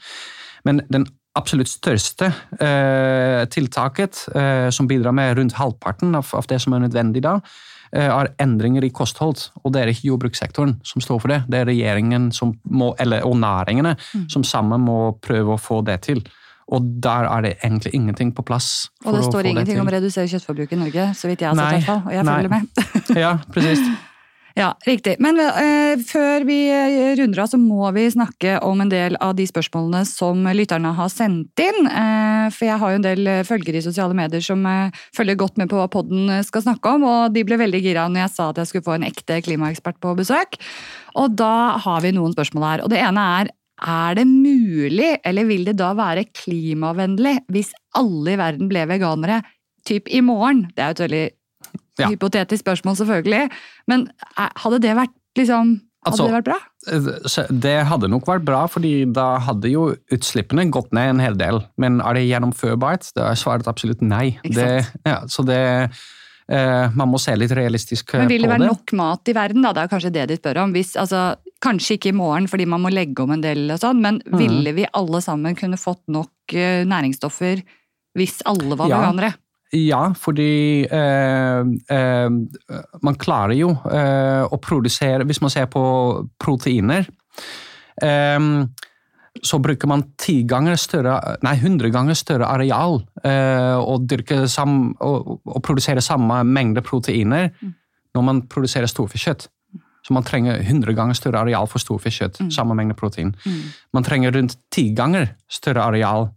[0.65, 2.29] Men den absolutt største
[2.61, 7.39] eh, tiltaket, eh, som bidrar med rundt halvparten av, av det som er nødvendig da,
[7.93, 9.49] eh, er endringer i kosthold.
[9.65, 13.25] Og det er ikke jordbrukssektoren som står for det, det er regjeringen som må, eller,
[13.25, 13.97] og næringene
[14.31, 16.23] som sammen må prøve å få det til.
[16.71, 18.89] Og der er det egentlig ingenting på plass.
[19.05, 21.91] Og det står ingenting om å redusere kjøttforbruket i Norge, så vidt jeg har sett.
[21.91, 22.39] Nei, Og jeg nei.
[22.39, 22.89] følger med.
[23.25, 23.83] Ja, precis.
[24.53, 25.15] Ja, riktig.
[25.23, 29.33] Men uh, før vi eh, runder av, så må vi snakke om en del av
[29.39, 31.89] de spørsmålene som lytterne har sendt inn.
[31.89, 35.57] Uh, for jeg har jo en del følgere i sosiale medier som uh, følger godt
[35.61, 38.51] med på hva podden skal snakke om, og de ble veldig gira når jeg sa
[38.53, 40.61] at jeg skulle få en ekte klimaekspert på besøk.
[41.17, 42.85] Og da har vi noen spørsmål her.
[42.85, 48.35] Og det ene er er det mulig, eller vil det da være klimavennlig, hvis alle
[48.35, 49.41] i verden ble veganere
[49.89, 50.67] typ i morgen?
[50.77, 51.31] Det er jo et veldig
[51.99, 52.09] Ja.
[52.09, 53.51] hypotetisk spørsmål, selvfølgelig.
[53.89, 54.09] Men
[54.39, 57.55] eh, hadde det vært liksom Hadde Altså- det vært bra?
[57.63, 61.61] Det hadde nok vært bra, fordi da hadde jo utslippene gått ned en hel del.
[61.79, 63.13] Men er det gjennomførbart?
[63.15, 64.37] Da er svaret absolutt nei.
[64.43, 65.93] Det, ja, så det
[66.49, 68.19] eh, Man må se litt realistisk på det.
[68.27, 68.67] Men vil det være det.
[68.73, 69.73] nok mat i verden, da?
[69.73, 70.73] Det er kanskje det de spør om.
[70.75, 74.03] Hvis, altså, kanskje ikke i morgen fordi man må legge om en del, og sånn,
[74.03, 74.37] men mm.
[74.41, 77.63] ville vi alle sammen kunne fått nok eh, næringsstoffer
[78.19, 79.01] hvis alle var Ja.
[79.01, 79.33] veganere?
[79.73, 81.61] Ja, fordi eh,
[81.97, 82.31] eh,
[83.01, 85.81] man klarer jo eh, å produsere Hvis man ser på
[86.37, 87.07] proteiner
[88.05, 88.51] eh,
[89.41, 94.93] så bruker man ti ganger større, nei, 100 ganger større areal eh, og, dyrke sam,
[95.01, 97.49] og, og produsere samme mengde proteiner
[98.13, 99.49] når man produserer storfekjøtt.
[100.03, 103.35] Så man trenger 100 ganger større areal for storfekjøtt, samme mengde protein.
[103.95, 106.29] Man trenger rundt ti ganger større areal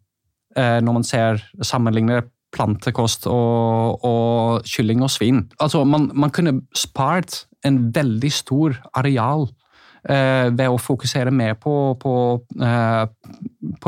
[0.57, 5.43] eh, når man ser sammenligner plantekost og, og kylling og svin.
[5.59, 9.47] Altså, man, man kunne spart en veldig stor areal
[10.07, 12.15] eh, ved å fokusere mer på, på,
[12.61, 13.03] eh,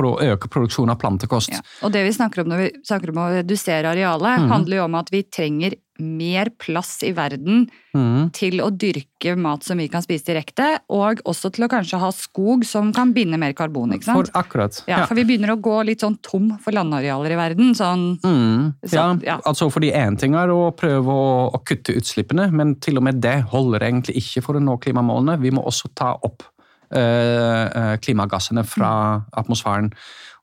[0.05, 1.49] å øke produksjonen av plantekost.
[1.55, 1.63] Ja.
[1.81, 4.49] Og det vi snakker om når vi snakker om å redusere arealet, mm.
[4.51, 8.29] handler jo om at vi trenger mer plass i verden mm.
[8.35, 12.11] til å dyrke mat som vi kan spise direkte, og også til å kanskje ha
[12.13, 13.95] skog som kan binde mer karbon.
[13.95, 14.29] ikke sant?
[14.31, 14.81] For akkurat.
[14.89, 17.73] Ja, For vi begynner å gå litt sånn tom for landarealer i verden.
[17.77, 18.19] sånn...
[18.23, 19.39] Mm, ja, Så- ja.
[19.43, 23.21] altså fordi Én ting er å prøve å, å kutte utslippene, men til og med
[23.21, 25.39] det holder egentlig ikke for å nå klimamålene.
[25.41, 26.43] Vi må også ta opp
[26.87, 28.91] klimagassene fra
[29.35, 29.89] atmosfæren.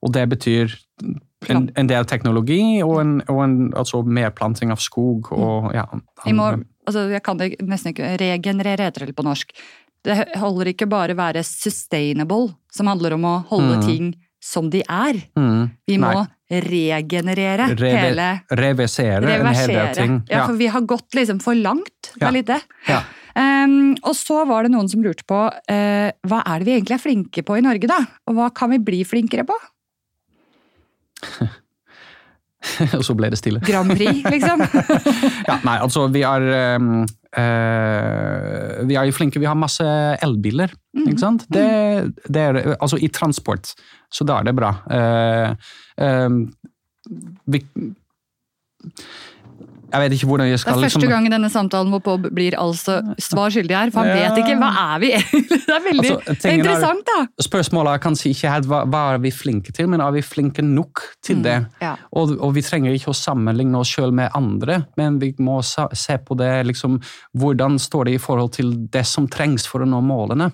[0.05, 0.75] Og det betyr
[1.51, 5.87] en, en del teknologi og, en, og en, altså mer planting av skog og ja.
[6.25, 6.51] Vi må,
[6.87, 9.55] altså jeg kan det nesten ikke regenerere, heter det på norsk.
[10.05, 13.85] Det holder ikke bare være sustainable, som handler om å holde mm.
[13.89, 14.13] ting
[14.45, 15.23] som de er.
[15.39, 16.27] Mm, Vi må nei.
[16.51, 20.17] Regenerere Reve- hele Reversere en hel del ting.
[20.29, 22.13] Ja, for vi har gått liksom for langt.
[22.15, 22.29] Det Ja.
[22.29, 22.61] er litt det.
[22.89, 23.03] Ja.
[23.35, 26.95] Um, og så var det noen som lurte på uh, hva er det vi egentlig
[26.95, 27.99] er flinke på i Norge, da?
[28.29, 29.57] Og hva kan vi bli flinkere på?
[32.99, 33.63] og så ble det stille.
[33.65, 34.65] Grand Prix, liksom?
[35.49, 36.47] Ja, nei, altså vi er
[36.79, 39.87] um, uh, Vi er jo flinke, vi har masse
[40.25, 40.73] elbiler,
[41.05, 41.47] ikke sant?
[41.53, 41.67] Det,
[42.29, 43.75] det er, altså i transport,
[44.13, 44.73] så da er det bra.
[44.89, 45.75] Uh,
[46.05, 46.41] ehm,
[47.51, 47.61] vi,
[49.95, 50.75] jeg vet ikke hvordan jeg skal...
[50.75, 53.93] Det er første liksom, gang i denne samtalen hvor Bob blir altså svar skyldig her,
[53.95, 55.61] for han vet ikke hva er vi egentlig.
[55.69, 57.45] Det er veldig Altså, det er er- interessant, da.
[57.47, 60.65] Spørsmålet er kanskje ikke helt hva, hva er vi flinke til, men er vi flinke
[60.67, 61.57] nok til det?
[61.83, 61.95] Ja.
[62.13, 66.19] Og, og vi trenger ikke å sammenligne oss selv med andre, men vi må se
[66.27, 66.99] på det liksom,
[67.39, 70.51] hvordan står det i forhold til det som trengs for å nå målene.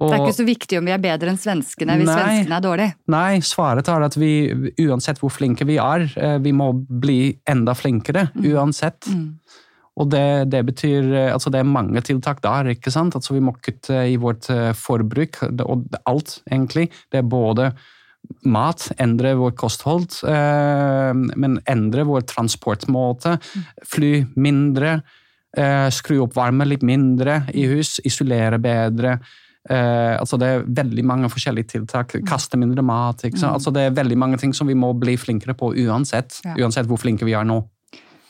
[0.00, 2.20] Og, Det er ikke så viktig om vi er bedre enn svenskene hvis Nei.
[2.24, 2.92] svenskene er dårlige.
[3.12, 4.30] Nei, svaret er at vi,
[4.86, 9.10] uansett hvor flinke vi er, eh, vi må bli enda flinkere, uansett.
[10.00, 13.18] Og det, det betyr eh, Altså, det er mange tiltak der, ikke sant?
[13.18, 16.88] Altså, vi må kutte i vårt eh, forbruk, og alt, egentlig.
[17.12, 17.68] Det er både
[18.48, 20.18] mat, endre vår kosthold,
[21.40, 23.38] men endre vår transportmåte.
[23.88, 24.98] Fly mindre,
[25.96, 29.16] skru opp varme litt mindre i hus, isolere bedre.
[29.68, 32.16] Eh, altså det er veldig mange forskjellige tiltak.
[32.28, 33.26] Kaste mindre mat.
[33.26, 33.44] sant?
[33.52, 36.40] Altså det er veldig mange ting som vi må bli flinkere på uansett.
[36.44, 36.56] Ja.
[36.64, 37.60] Uansett hvor flinke vi er nå.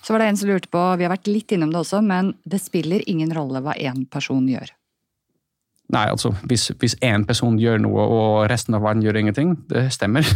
[0.02, 2.32] Så var det en som lurte på, vi har vært litt innom det også, men
[2.48, 4.72] det spiller ingen rolle hva én person gjør.
[5.90, 10.26] Nei, altså hvis, én person gjør noe og resten av verden gjør ingenting, det stemmer.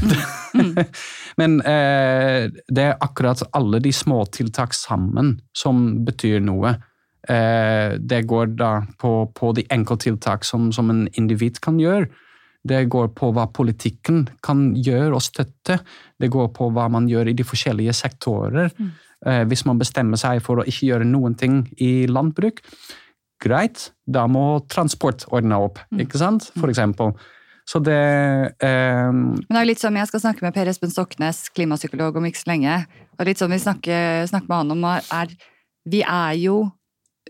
[1.40, 6.74] Men eh, det er akkurat alle de små tiltak sammen som betyr noe.
[7.28, 12.10] Eh, det går da på, på de enkelttiltak som, som en individ kan gjøre.
[12.64, 15.78] Det går på hva politikken kan gjøre og støtte.
[16.20, 18.72] Det går på hva man gjør i de forskjellige sektorer.
[19.24, 22.62] Eh, hvis man bestemmer seg for å ikke gjøre noen ting i landbruk,
[23.44, 26.48] greit, da må transport ordne opp, ikke sant?
[26.56, 27.12] For eksempel.
[27.68, 27.96] Så det
[28.60, 32.28] eh, Men det er litt som jeg skal snakke med Per Espen Stoknes, klimapsykolog, om
[32.28, 32.78] ikke så lenge.
[33.16, 34.88] Og litt som vi snakker, snakker med han om,
[35.20, 35.36] er
[35.84, 36.64] Vi er jo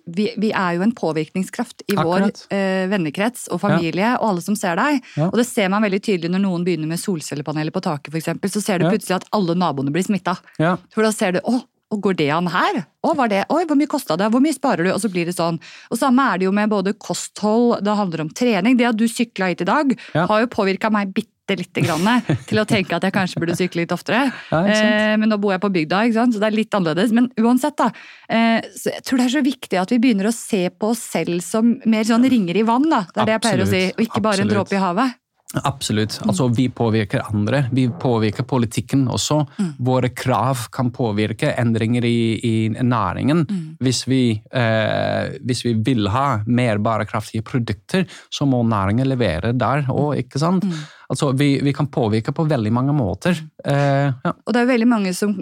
[0.07, 4.57] vi, vi er jo en påvirkningskraft i vår eh, vennekrets og familie og alle som
[4.57, 5.01] ser deg.
[5.17, 5.29] Ja.
[5.31, 8.61] Og det ser man veldig tydelig når noen begynner med solcellepaneler på taket, eksempel, Så
[8.63, 8.91] ser du Ja.
[8.91, 10.37] plutselig at alle naboene blir smitta.
[10.59, 10.77] Ja.
[10.93, 11.63] For da ser du å,
[11.95, 12.85] og går det an her?
[13.05, 13.45] Å, var det?
[13.51, 14.31] Oi, hvor mye kosta det?
[14.33, 14.91] Hvor mye sparer du?
[14.93, 15.61] Og så blir det sånn.
[15.91, 18.77] Og samme er det jo med både kosthold, det handler om trening.
[18.77, 20.27] Det at du sykla hit i dag, Ja.
[20.27, 22.07] har jo påvirka meg bitte lite grann
[22.49, 24.25] til å tenke at jeg kanskje burde sykle litt oftere.
[24.55, 27.13] Ja, eh, men nå bor jeg på bygda, så det er litt annerledes.
[27.17, 27.89] Men uansett, da.
[28.29, 31.03] Eh, så jeg tror det er så viktig at vi begynner å se på oss
[31.15, 32.87] selv som mer sånn ringer i vann.
[32.91, 33.05] da.
[33.11, 35.21] Det er det jeg pleier å si, og ikke bare en dråpe i havet.
[35.63, 36.19] Absolutt.
[36.27, 37.65] Altså, vi påvirker andre.
[37.73, 39.45] Vi påvirker politikken også.
[39.79, 43.45] Våre krav kan påvirke endringer i, i næringen.
[43.83, 49.87] Hvis, vi, eh, hvis vi vil ha mer bærekraftige produkter, så må næringen levere der
[49.93, 50.67] òg, ikke sant?
[51.11, 53.37] Altså, vi, vi kan påvirke på veldig mange måter.
[53.65, 54.33] Eh, ja.
[54.33, 55.35] Og det er veldig mange som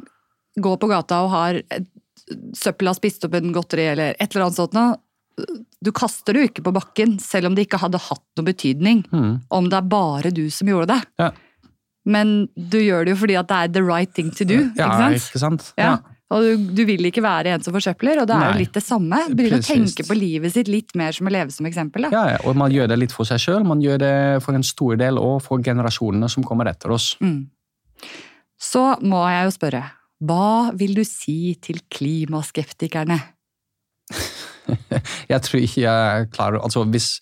[0.59, 1.61] går på gata og har
[2.57, 4.97] søppel har spist opp en godteri eller et eller annet sånt noe.
[5.83, 9.01] Du kaster det jo ikke på bakken, selv om det ikke hadde hatt noen betydning
[9.11, 9.41] Mm.
[9.51, 11.01] om det er bare du som gjorde det.
[11.19, 11.31] Ja.
[12.05, 14.59] Men du gjør det jo fordi at det er the right thing to do.
[14.77, 15.29] ja, ikke sant?
[15.31, 15.73] ikke sant?
[15.79, 15.99] Ja.
[16.33, 18.85] Og du, du vil ikke være en som forsøpler, og det er jo litt det
[18.85, 19.19] samme.
[19.33, 22.09] Begynne å tenke på livet sitt litt mer som å leve som eksempel.
[22.09, 22.13] Da.
[22.15, 24.15] Ja, ja, og man gjør det litt for seg sjøl, man gjør det
[24.45, 27.13] for en stor del og for generasjonene som kommer etter oss.
[27.21, 27.45] Mm.
[28.63, 29.83] Så må jeg jo spørre,
[30.23, 33.19] hva vil du si til klimaskeptikerne?
[35.33, 37.17] Jeg tror ikke jeg klarer Altså, hvis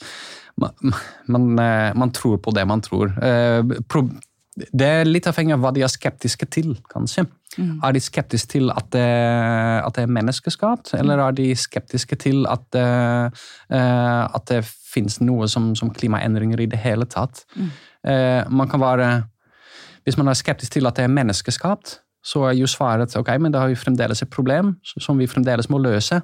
[0.61, 0.93] man,
[1.31, 3.63] man, eh, man tror på det man tror Eh,
[4.73, 7.27] Det er litt avhengig av hva de er skeptiske til, kanskje.
[7.59, 9.05] Er de skeptiske til at det,
[9.87, 13.33] at det er menneskeskapt, eller er de skeptiske til at, det-
[13.71, 17.45] eh, at det finnes noe som, som klimaendringer i det hele tatt?
[18.05, 19.25] Eh, man kan være
[20.05, 23.53] Hvis man er skeptisk til at det er menneskeskapt, så er jo svaret ok, men
[23.53, 26.23] da har vi fremdeles et problem som vi fremdeles må løse.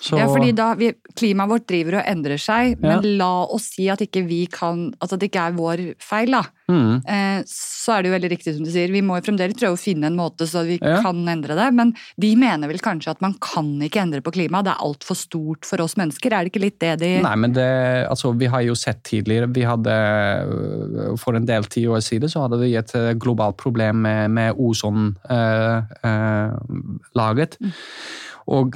[0.00, 3.00] Så, Ja, fordi da, vi, Klimaet vårt driver og endrer seg, Ja.
[3.00, 6.30] men la oss si at ikke vi kan, altså at det ikke er vår feil.
[6.36, 6.42] da.
[6.68, 7.00] Mm.
[7.08, 9.72] Eh, så er det jo veldig riktig som du sier, vi må jo fremdeles prøve
[9.72, 11.00] å finne en måte så vi Ja.
[11.00, 11.72] kan endre det.
[11.72, 15.16] Men de mener vel kanskje at man kan ikke endre på klimaet, det er altfor
[15.16, 16.30] stort for oss mennesker.
[16.32, 19.46] Er det ikke litt det de Nei, men det, altså, vi har jo sett tidligere
[19.52, 23.96] vi hadde, øh, For en del tiår siden så hadde vi et øh, globalt problem
[24.02, 25.16] med, med ozonlaget.
[28.46, 28.74] Og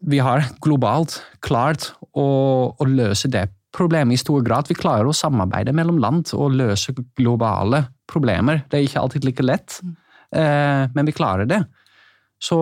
[0.00, 2.26] vi har globalt klart å,
[2.72, 4.70] å løse det problemet i stor grad.
[4.70, 8.64] Vi klarer å samarbeide mellom land og løse globale problemer.
[8.70, 9.78] Det er ikke alltid like lett,
[10.32, 11.60] eh, men vi klarer det.
[12.42, 12.58] Så,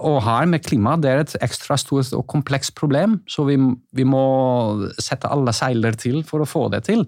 [0.00, 3.58] og her med klima, det er et ekstra stort og komplekst problem, så vi,
[3.94, 4.24] vi må
[4.98, 7.06] sette alle seiler til for å få det til.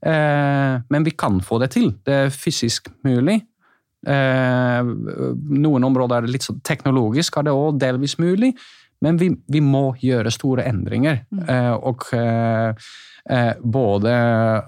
[0.00, 1.92] Eh, men vi kan få det til.
[2.06, 3.40] Det er fysisk mulig.
[4.06, 4.80] Eh,
[5.60, 8.54] noen områder er litt sånn teknologisk, er det òg delvis mulig.
[9.00, 11.22] Men vi, vi må gjøre store endringer.
[11.48, 12.88] Eh, og eh,
[13.32, 14.12] eh, både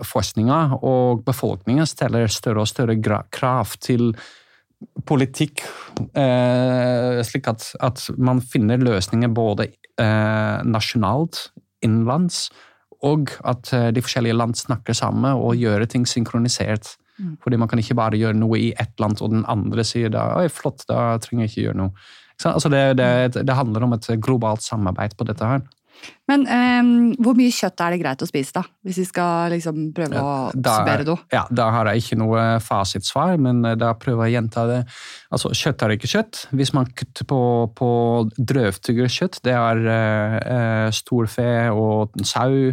[0.09, 2.97] forskninga og befolkningen stiller større og større
[3.33, 4.15] krav til
[5.07, 5.63] politikk,
[6.19, 9.69] eh, slik at, at man finner løsninger både
[10.01, 11.51] eh, nasjonalt,
[11.85, 12.49] innenlands,
[13.03, 16.93] og at de forskjellige land snakker sammen og gjør ting synkronisert.
[17.45, 20.29] Fordi man kan ikke bare gjøre noe i ett land, og den andre sier da
[20.41, 22.09] Oi, flott, da trenger jeg ikke gjøre noe.
[22.43, 25.63] Altså det, det, det handler om et globalt samarbeid på dette her.
[26.31, 26.91] Men um,
[27.23, 28.63] hvor mye kjøtt er det greit å spise, da?
[28.87, 31.27] Hvis vi skal liksom prøve å oppsummere noe.
[31.35, 34.81] ja, da har jeg ikke noe fasitsvar, men eh, da prøver jeg å gjenta det.
[35.35, 36.43] Altså, Kjøtt er ikke kjøtt.
[36.59, 37.41] Hvis man kutter på,
[37.79, 37.91] på
[38.39, 42.73] drøvtyggere kjøtt, det er eh, eh, storfe og sau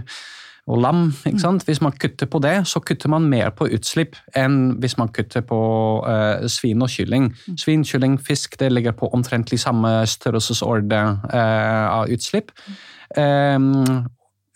[0.70, 1.07] og lam.
[1.26, 1.65] ikke sant?
[1.65, 5.41] Hvis man kutter på det, så kutter man mer på utslipp enn hvis man kutter
[5.45, 5.59] på
[6.05, 7.32] uh, svin og kylling.
[7.57, 12.53] Svin, kylling, fisk det ligger på omtrentlig samme størrelsesorden uh, av utslipp.
[13.17, 14.05] Um,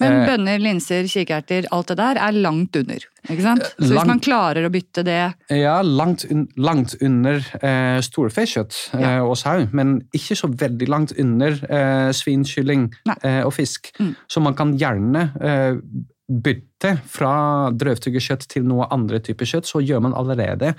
[0.10, 3.04] men bønner, linser, kikerter, alt det der er langt under.
[3.30, 3.66] ikke sant?
[3.78, 5.20] Så hvis man klarer å bytte det
[5.54, 6.26] Ja, langt,
[6.58, 9.14] langt under eh, storfekjøtt ja.
[9.24, 12.90] og sau, men ikke så veldig langt under eh, svin, kylling
[13.44, 13.92] og fisk.
[14.00, 14.16] Mm.
[14.28, 15.28] Så man kan gjerne
[16.28, 17.36] bytte fra
[17.76, 20.74] drøvtyggekjøtt til noe andre typer kjøtt, så gjør man allerede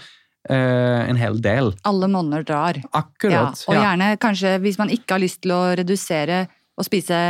[0.44, 1.70] en hel del.
[1.88, 2.76] Alle monner drar.
[2.92, 3.56] Akkurat.
[3.64, 6.42] Ja, og gjerne kanskje hvis man ikke har lyst til å redusere
[6.76, 7.20] og spise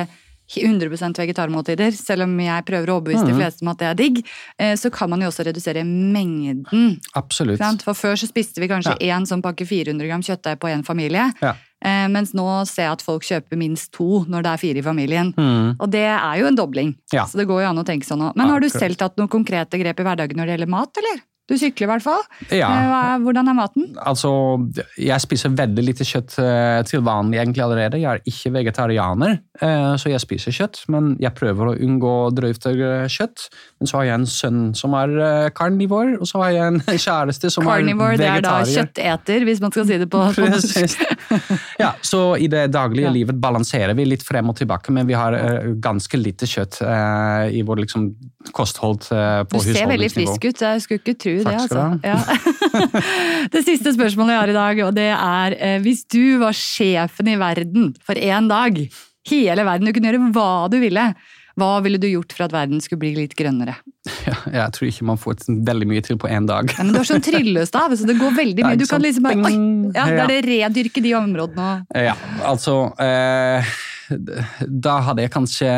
[0.53, 3.31] 100 vegetarmåltider, selv om jeg prøver å overbevise mm.
[3.31, 4.21] de fleste om at det er digg,
[4.61, 6.99] eh, så kan man jo også redusere mengden.
[7.17, 7.63] Absolutt.
[7.85, 9.23] For før så spiste vi kanskje én ja.
[9.29, 11.31] sånn pakke 400 gram kjøttdeig på en familie.
[11.41, 11.55] Ja.
[11.85, 14.87] Eh, mens nå ser jeg at folk kjøper minst to når det er fire i
[14.87, 15.35] familien.
[15.37, 15.77] Mm.
[15.77, 16.95] Og det er jo en dobling.
[17.13, 17.27] Ja.
[17.29, 18.39] Så det går jo an å tenke sånn òg.
[18.41, 21.25] Men har du selv tatt noen konkrete grep i hverdagen når det gjelder mat, eller?
[21.45, 22.23] Du sykler i hvert fall.
[22.57, 22.71] Ja.
[22.73, 23.91] Eh, hvordan er maten?
[24.01, 24.31] Altså,
[24.97, 27.99] Jeg spiser veldig lite kjøtt eh, til vanlig egentlig allerede.
[28.01, 30.81] Jeg er ikke vegetarianer, eh, så jeg spiser kjøtt.
[30.89, 32.65] Men jeg prøver å unngå drøyt
[33.13, 33.45] kjøtt.
[33.77, 37.53] Men så har jeg en sønn som er carnivore, og så har jeg en kjæreste
[37.53, 38.41] som carnivore, er vegetarier.
[38.41, 40.25] Carnivore, Det er da kjøtteter, hvis man skal si det på
[40.55, 41.05] norsk.
[41.83, 43.13] ja, Så i det daglige ja.
[43.19, 45.37] livet balanserer vi litt frem og tilbake, men vi har
[45.85, 46.81] ganske lite kjøtt
[47.53, 48.09] i vår liksom,
[48.57, 49.69] kosthold på husholdningsnivå.
[49.69, 51.85] Du ser veldig frisk ut, jeg skulle ikke tro det, altså.
[52.05, 52.19] Ja.
[53.55, 57.33] det siste spørsmålet jeg har i dag, og det er eh, hvis du var sjefen
[57.33, 58.79] i verden for én dag,
[59.31, 61.09] hele verden, du kunne gjøre hva du ville,
[61.61, 63.79] hva ville du gjort for at verden skulle bli litt grønnere?
[64.25, 66.69] Ja, jeg tror ikke man får veldig mye til på én dag.
[66.73, 68.79] Ja, men Du har sånn tryllestav, så det går veldig mye.
[68.81, 69.55] Du kan liksom bare, oi,
[69.95, 71.69] ja, Da er det redyrke de områdene.
[72.09, 73.75] Ja, altså eh,
[74.69, 75.71] Da hadde jeg kanskje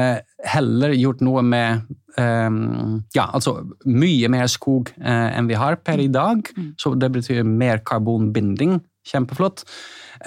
[0.47, 1.87] heller gjort noe med
[2.17, 6.47] ja, altså mye mer skog uh, enn vi har per i dag.
[6.57, 6.75] Mm.
[6.81, 8.79] Så det betyr mer karbonbinding.
[9.07, 9.63] Kjempeflott.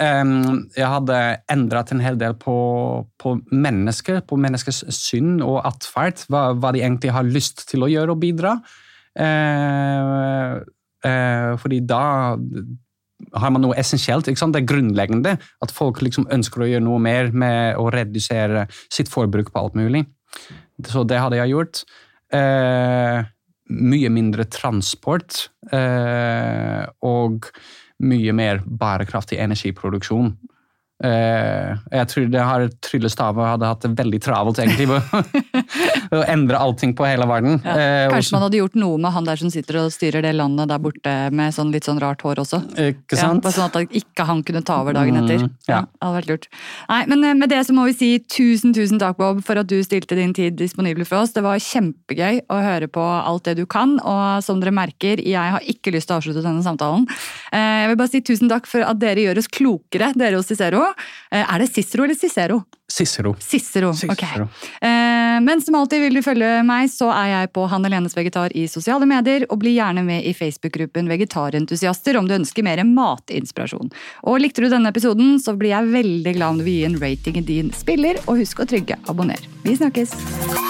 [0.00, 1.16] Um, jeg hadde
[1.52, 2.54] endret en hel del på,
[3.20, 6.22] på, mennesker, på menneskers synd og atferd.
[6.30, 8.54] Hva, hva, de egentlig har lyst til å gjøre og bidra.
[9.18, 10.62] Uh,
[11.04, 12.04] uh, fordi da
[13.36, 14.30] har man noe essensielt.
[14.30, 19.10] Det er grunnleggende at folk liksom ønsker å gjøre noe mer med å redusere sitt
[19.12, 20.06] forbruk på alt mulig.
[20.86, 21.82] Så det hadde jeg gjort.
[22.32, 23.20] Eh,
[23.70, 27.50] mye mindre transport eh, og
[28.00, 30.32] mye mer bærekraftig energiproduksjon.
[31.00, 36.60] Eh, jeg tror det har tryllestaver hadde hatt det veldig travelt egentlig med å endre
[36.60, 37.56] allting på hele verden.
[37.64, 40.34] Ja, eh, kanskje man hadde gjort noe med han der som sitter og styrer det
[40.36, 42.60] landet der borte med sånn litt sånn rart hår også.
[42.90, 43.48] Ikke sant?
[43.48, 45.46] Ja, sånn at ikke han kunne ta over dagen etter.
[45.46, 45.80] Mm, ja.
[46.02, 46.48] hadde vært lurt.
[46.90, 49.72] Nei, men eh, med det så må vi si tusen tusen takk, Bob, for at
[49.72, 51.32] du stilte din tid disponibel for oss.
[51.32, 55.56] Det var kjempegøy å høre på alt det du kan, og som dere merker, jeg
[55.56, 57.08] har ikke lyst til å avslutte denne samtalen.
[57.56, 60.89] Jeg vil bare si tusen takk for at dere gjør oss klokere, dere hos Cicero.
[61.30, 62.62] Eh, er det Cicero eller Cicero?
[62.90, 63.34] Cicero.
[63.38, 64.22] Cicero, ok.
[64.80, 68.54] Eh, men som alltid vil du følge meg, så er jeg på Hanne Lenes Vegetar
[68.58, 73.92] i sosiale medier, og bli gjerne med i Facebook-gruppen Vegetarentusiaster om du ønsker mer matinspirasjon.
[74.26, 76.98] Og likte du denne episoden, så blir jeg veldig glad om du vil gi en
[77.00, 79.48] rating i din spiller, og husk å trygge abonner.
[79.62, 80.69] Vi snakkes!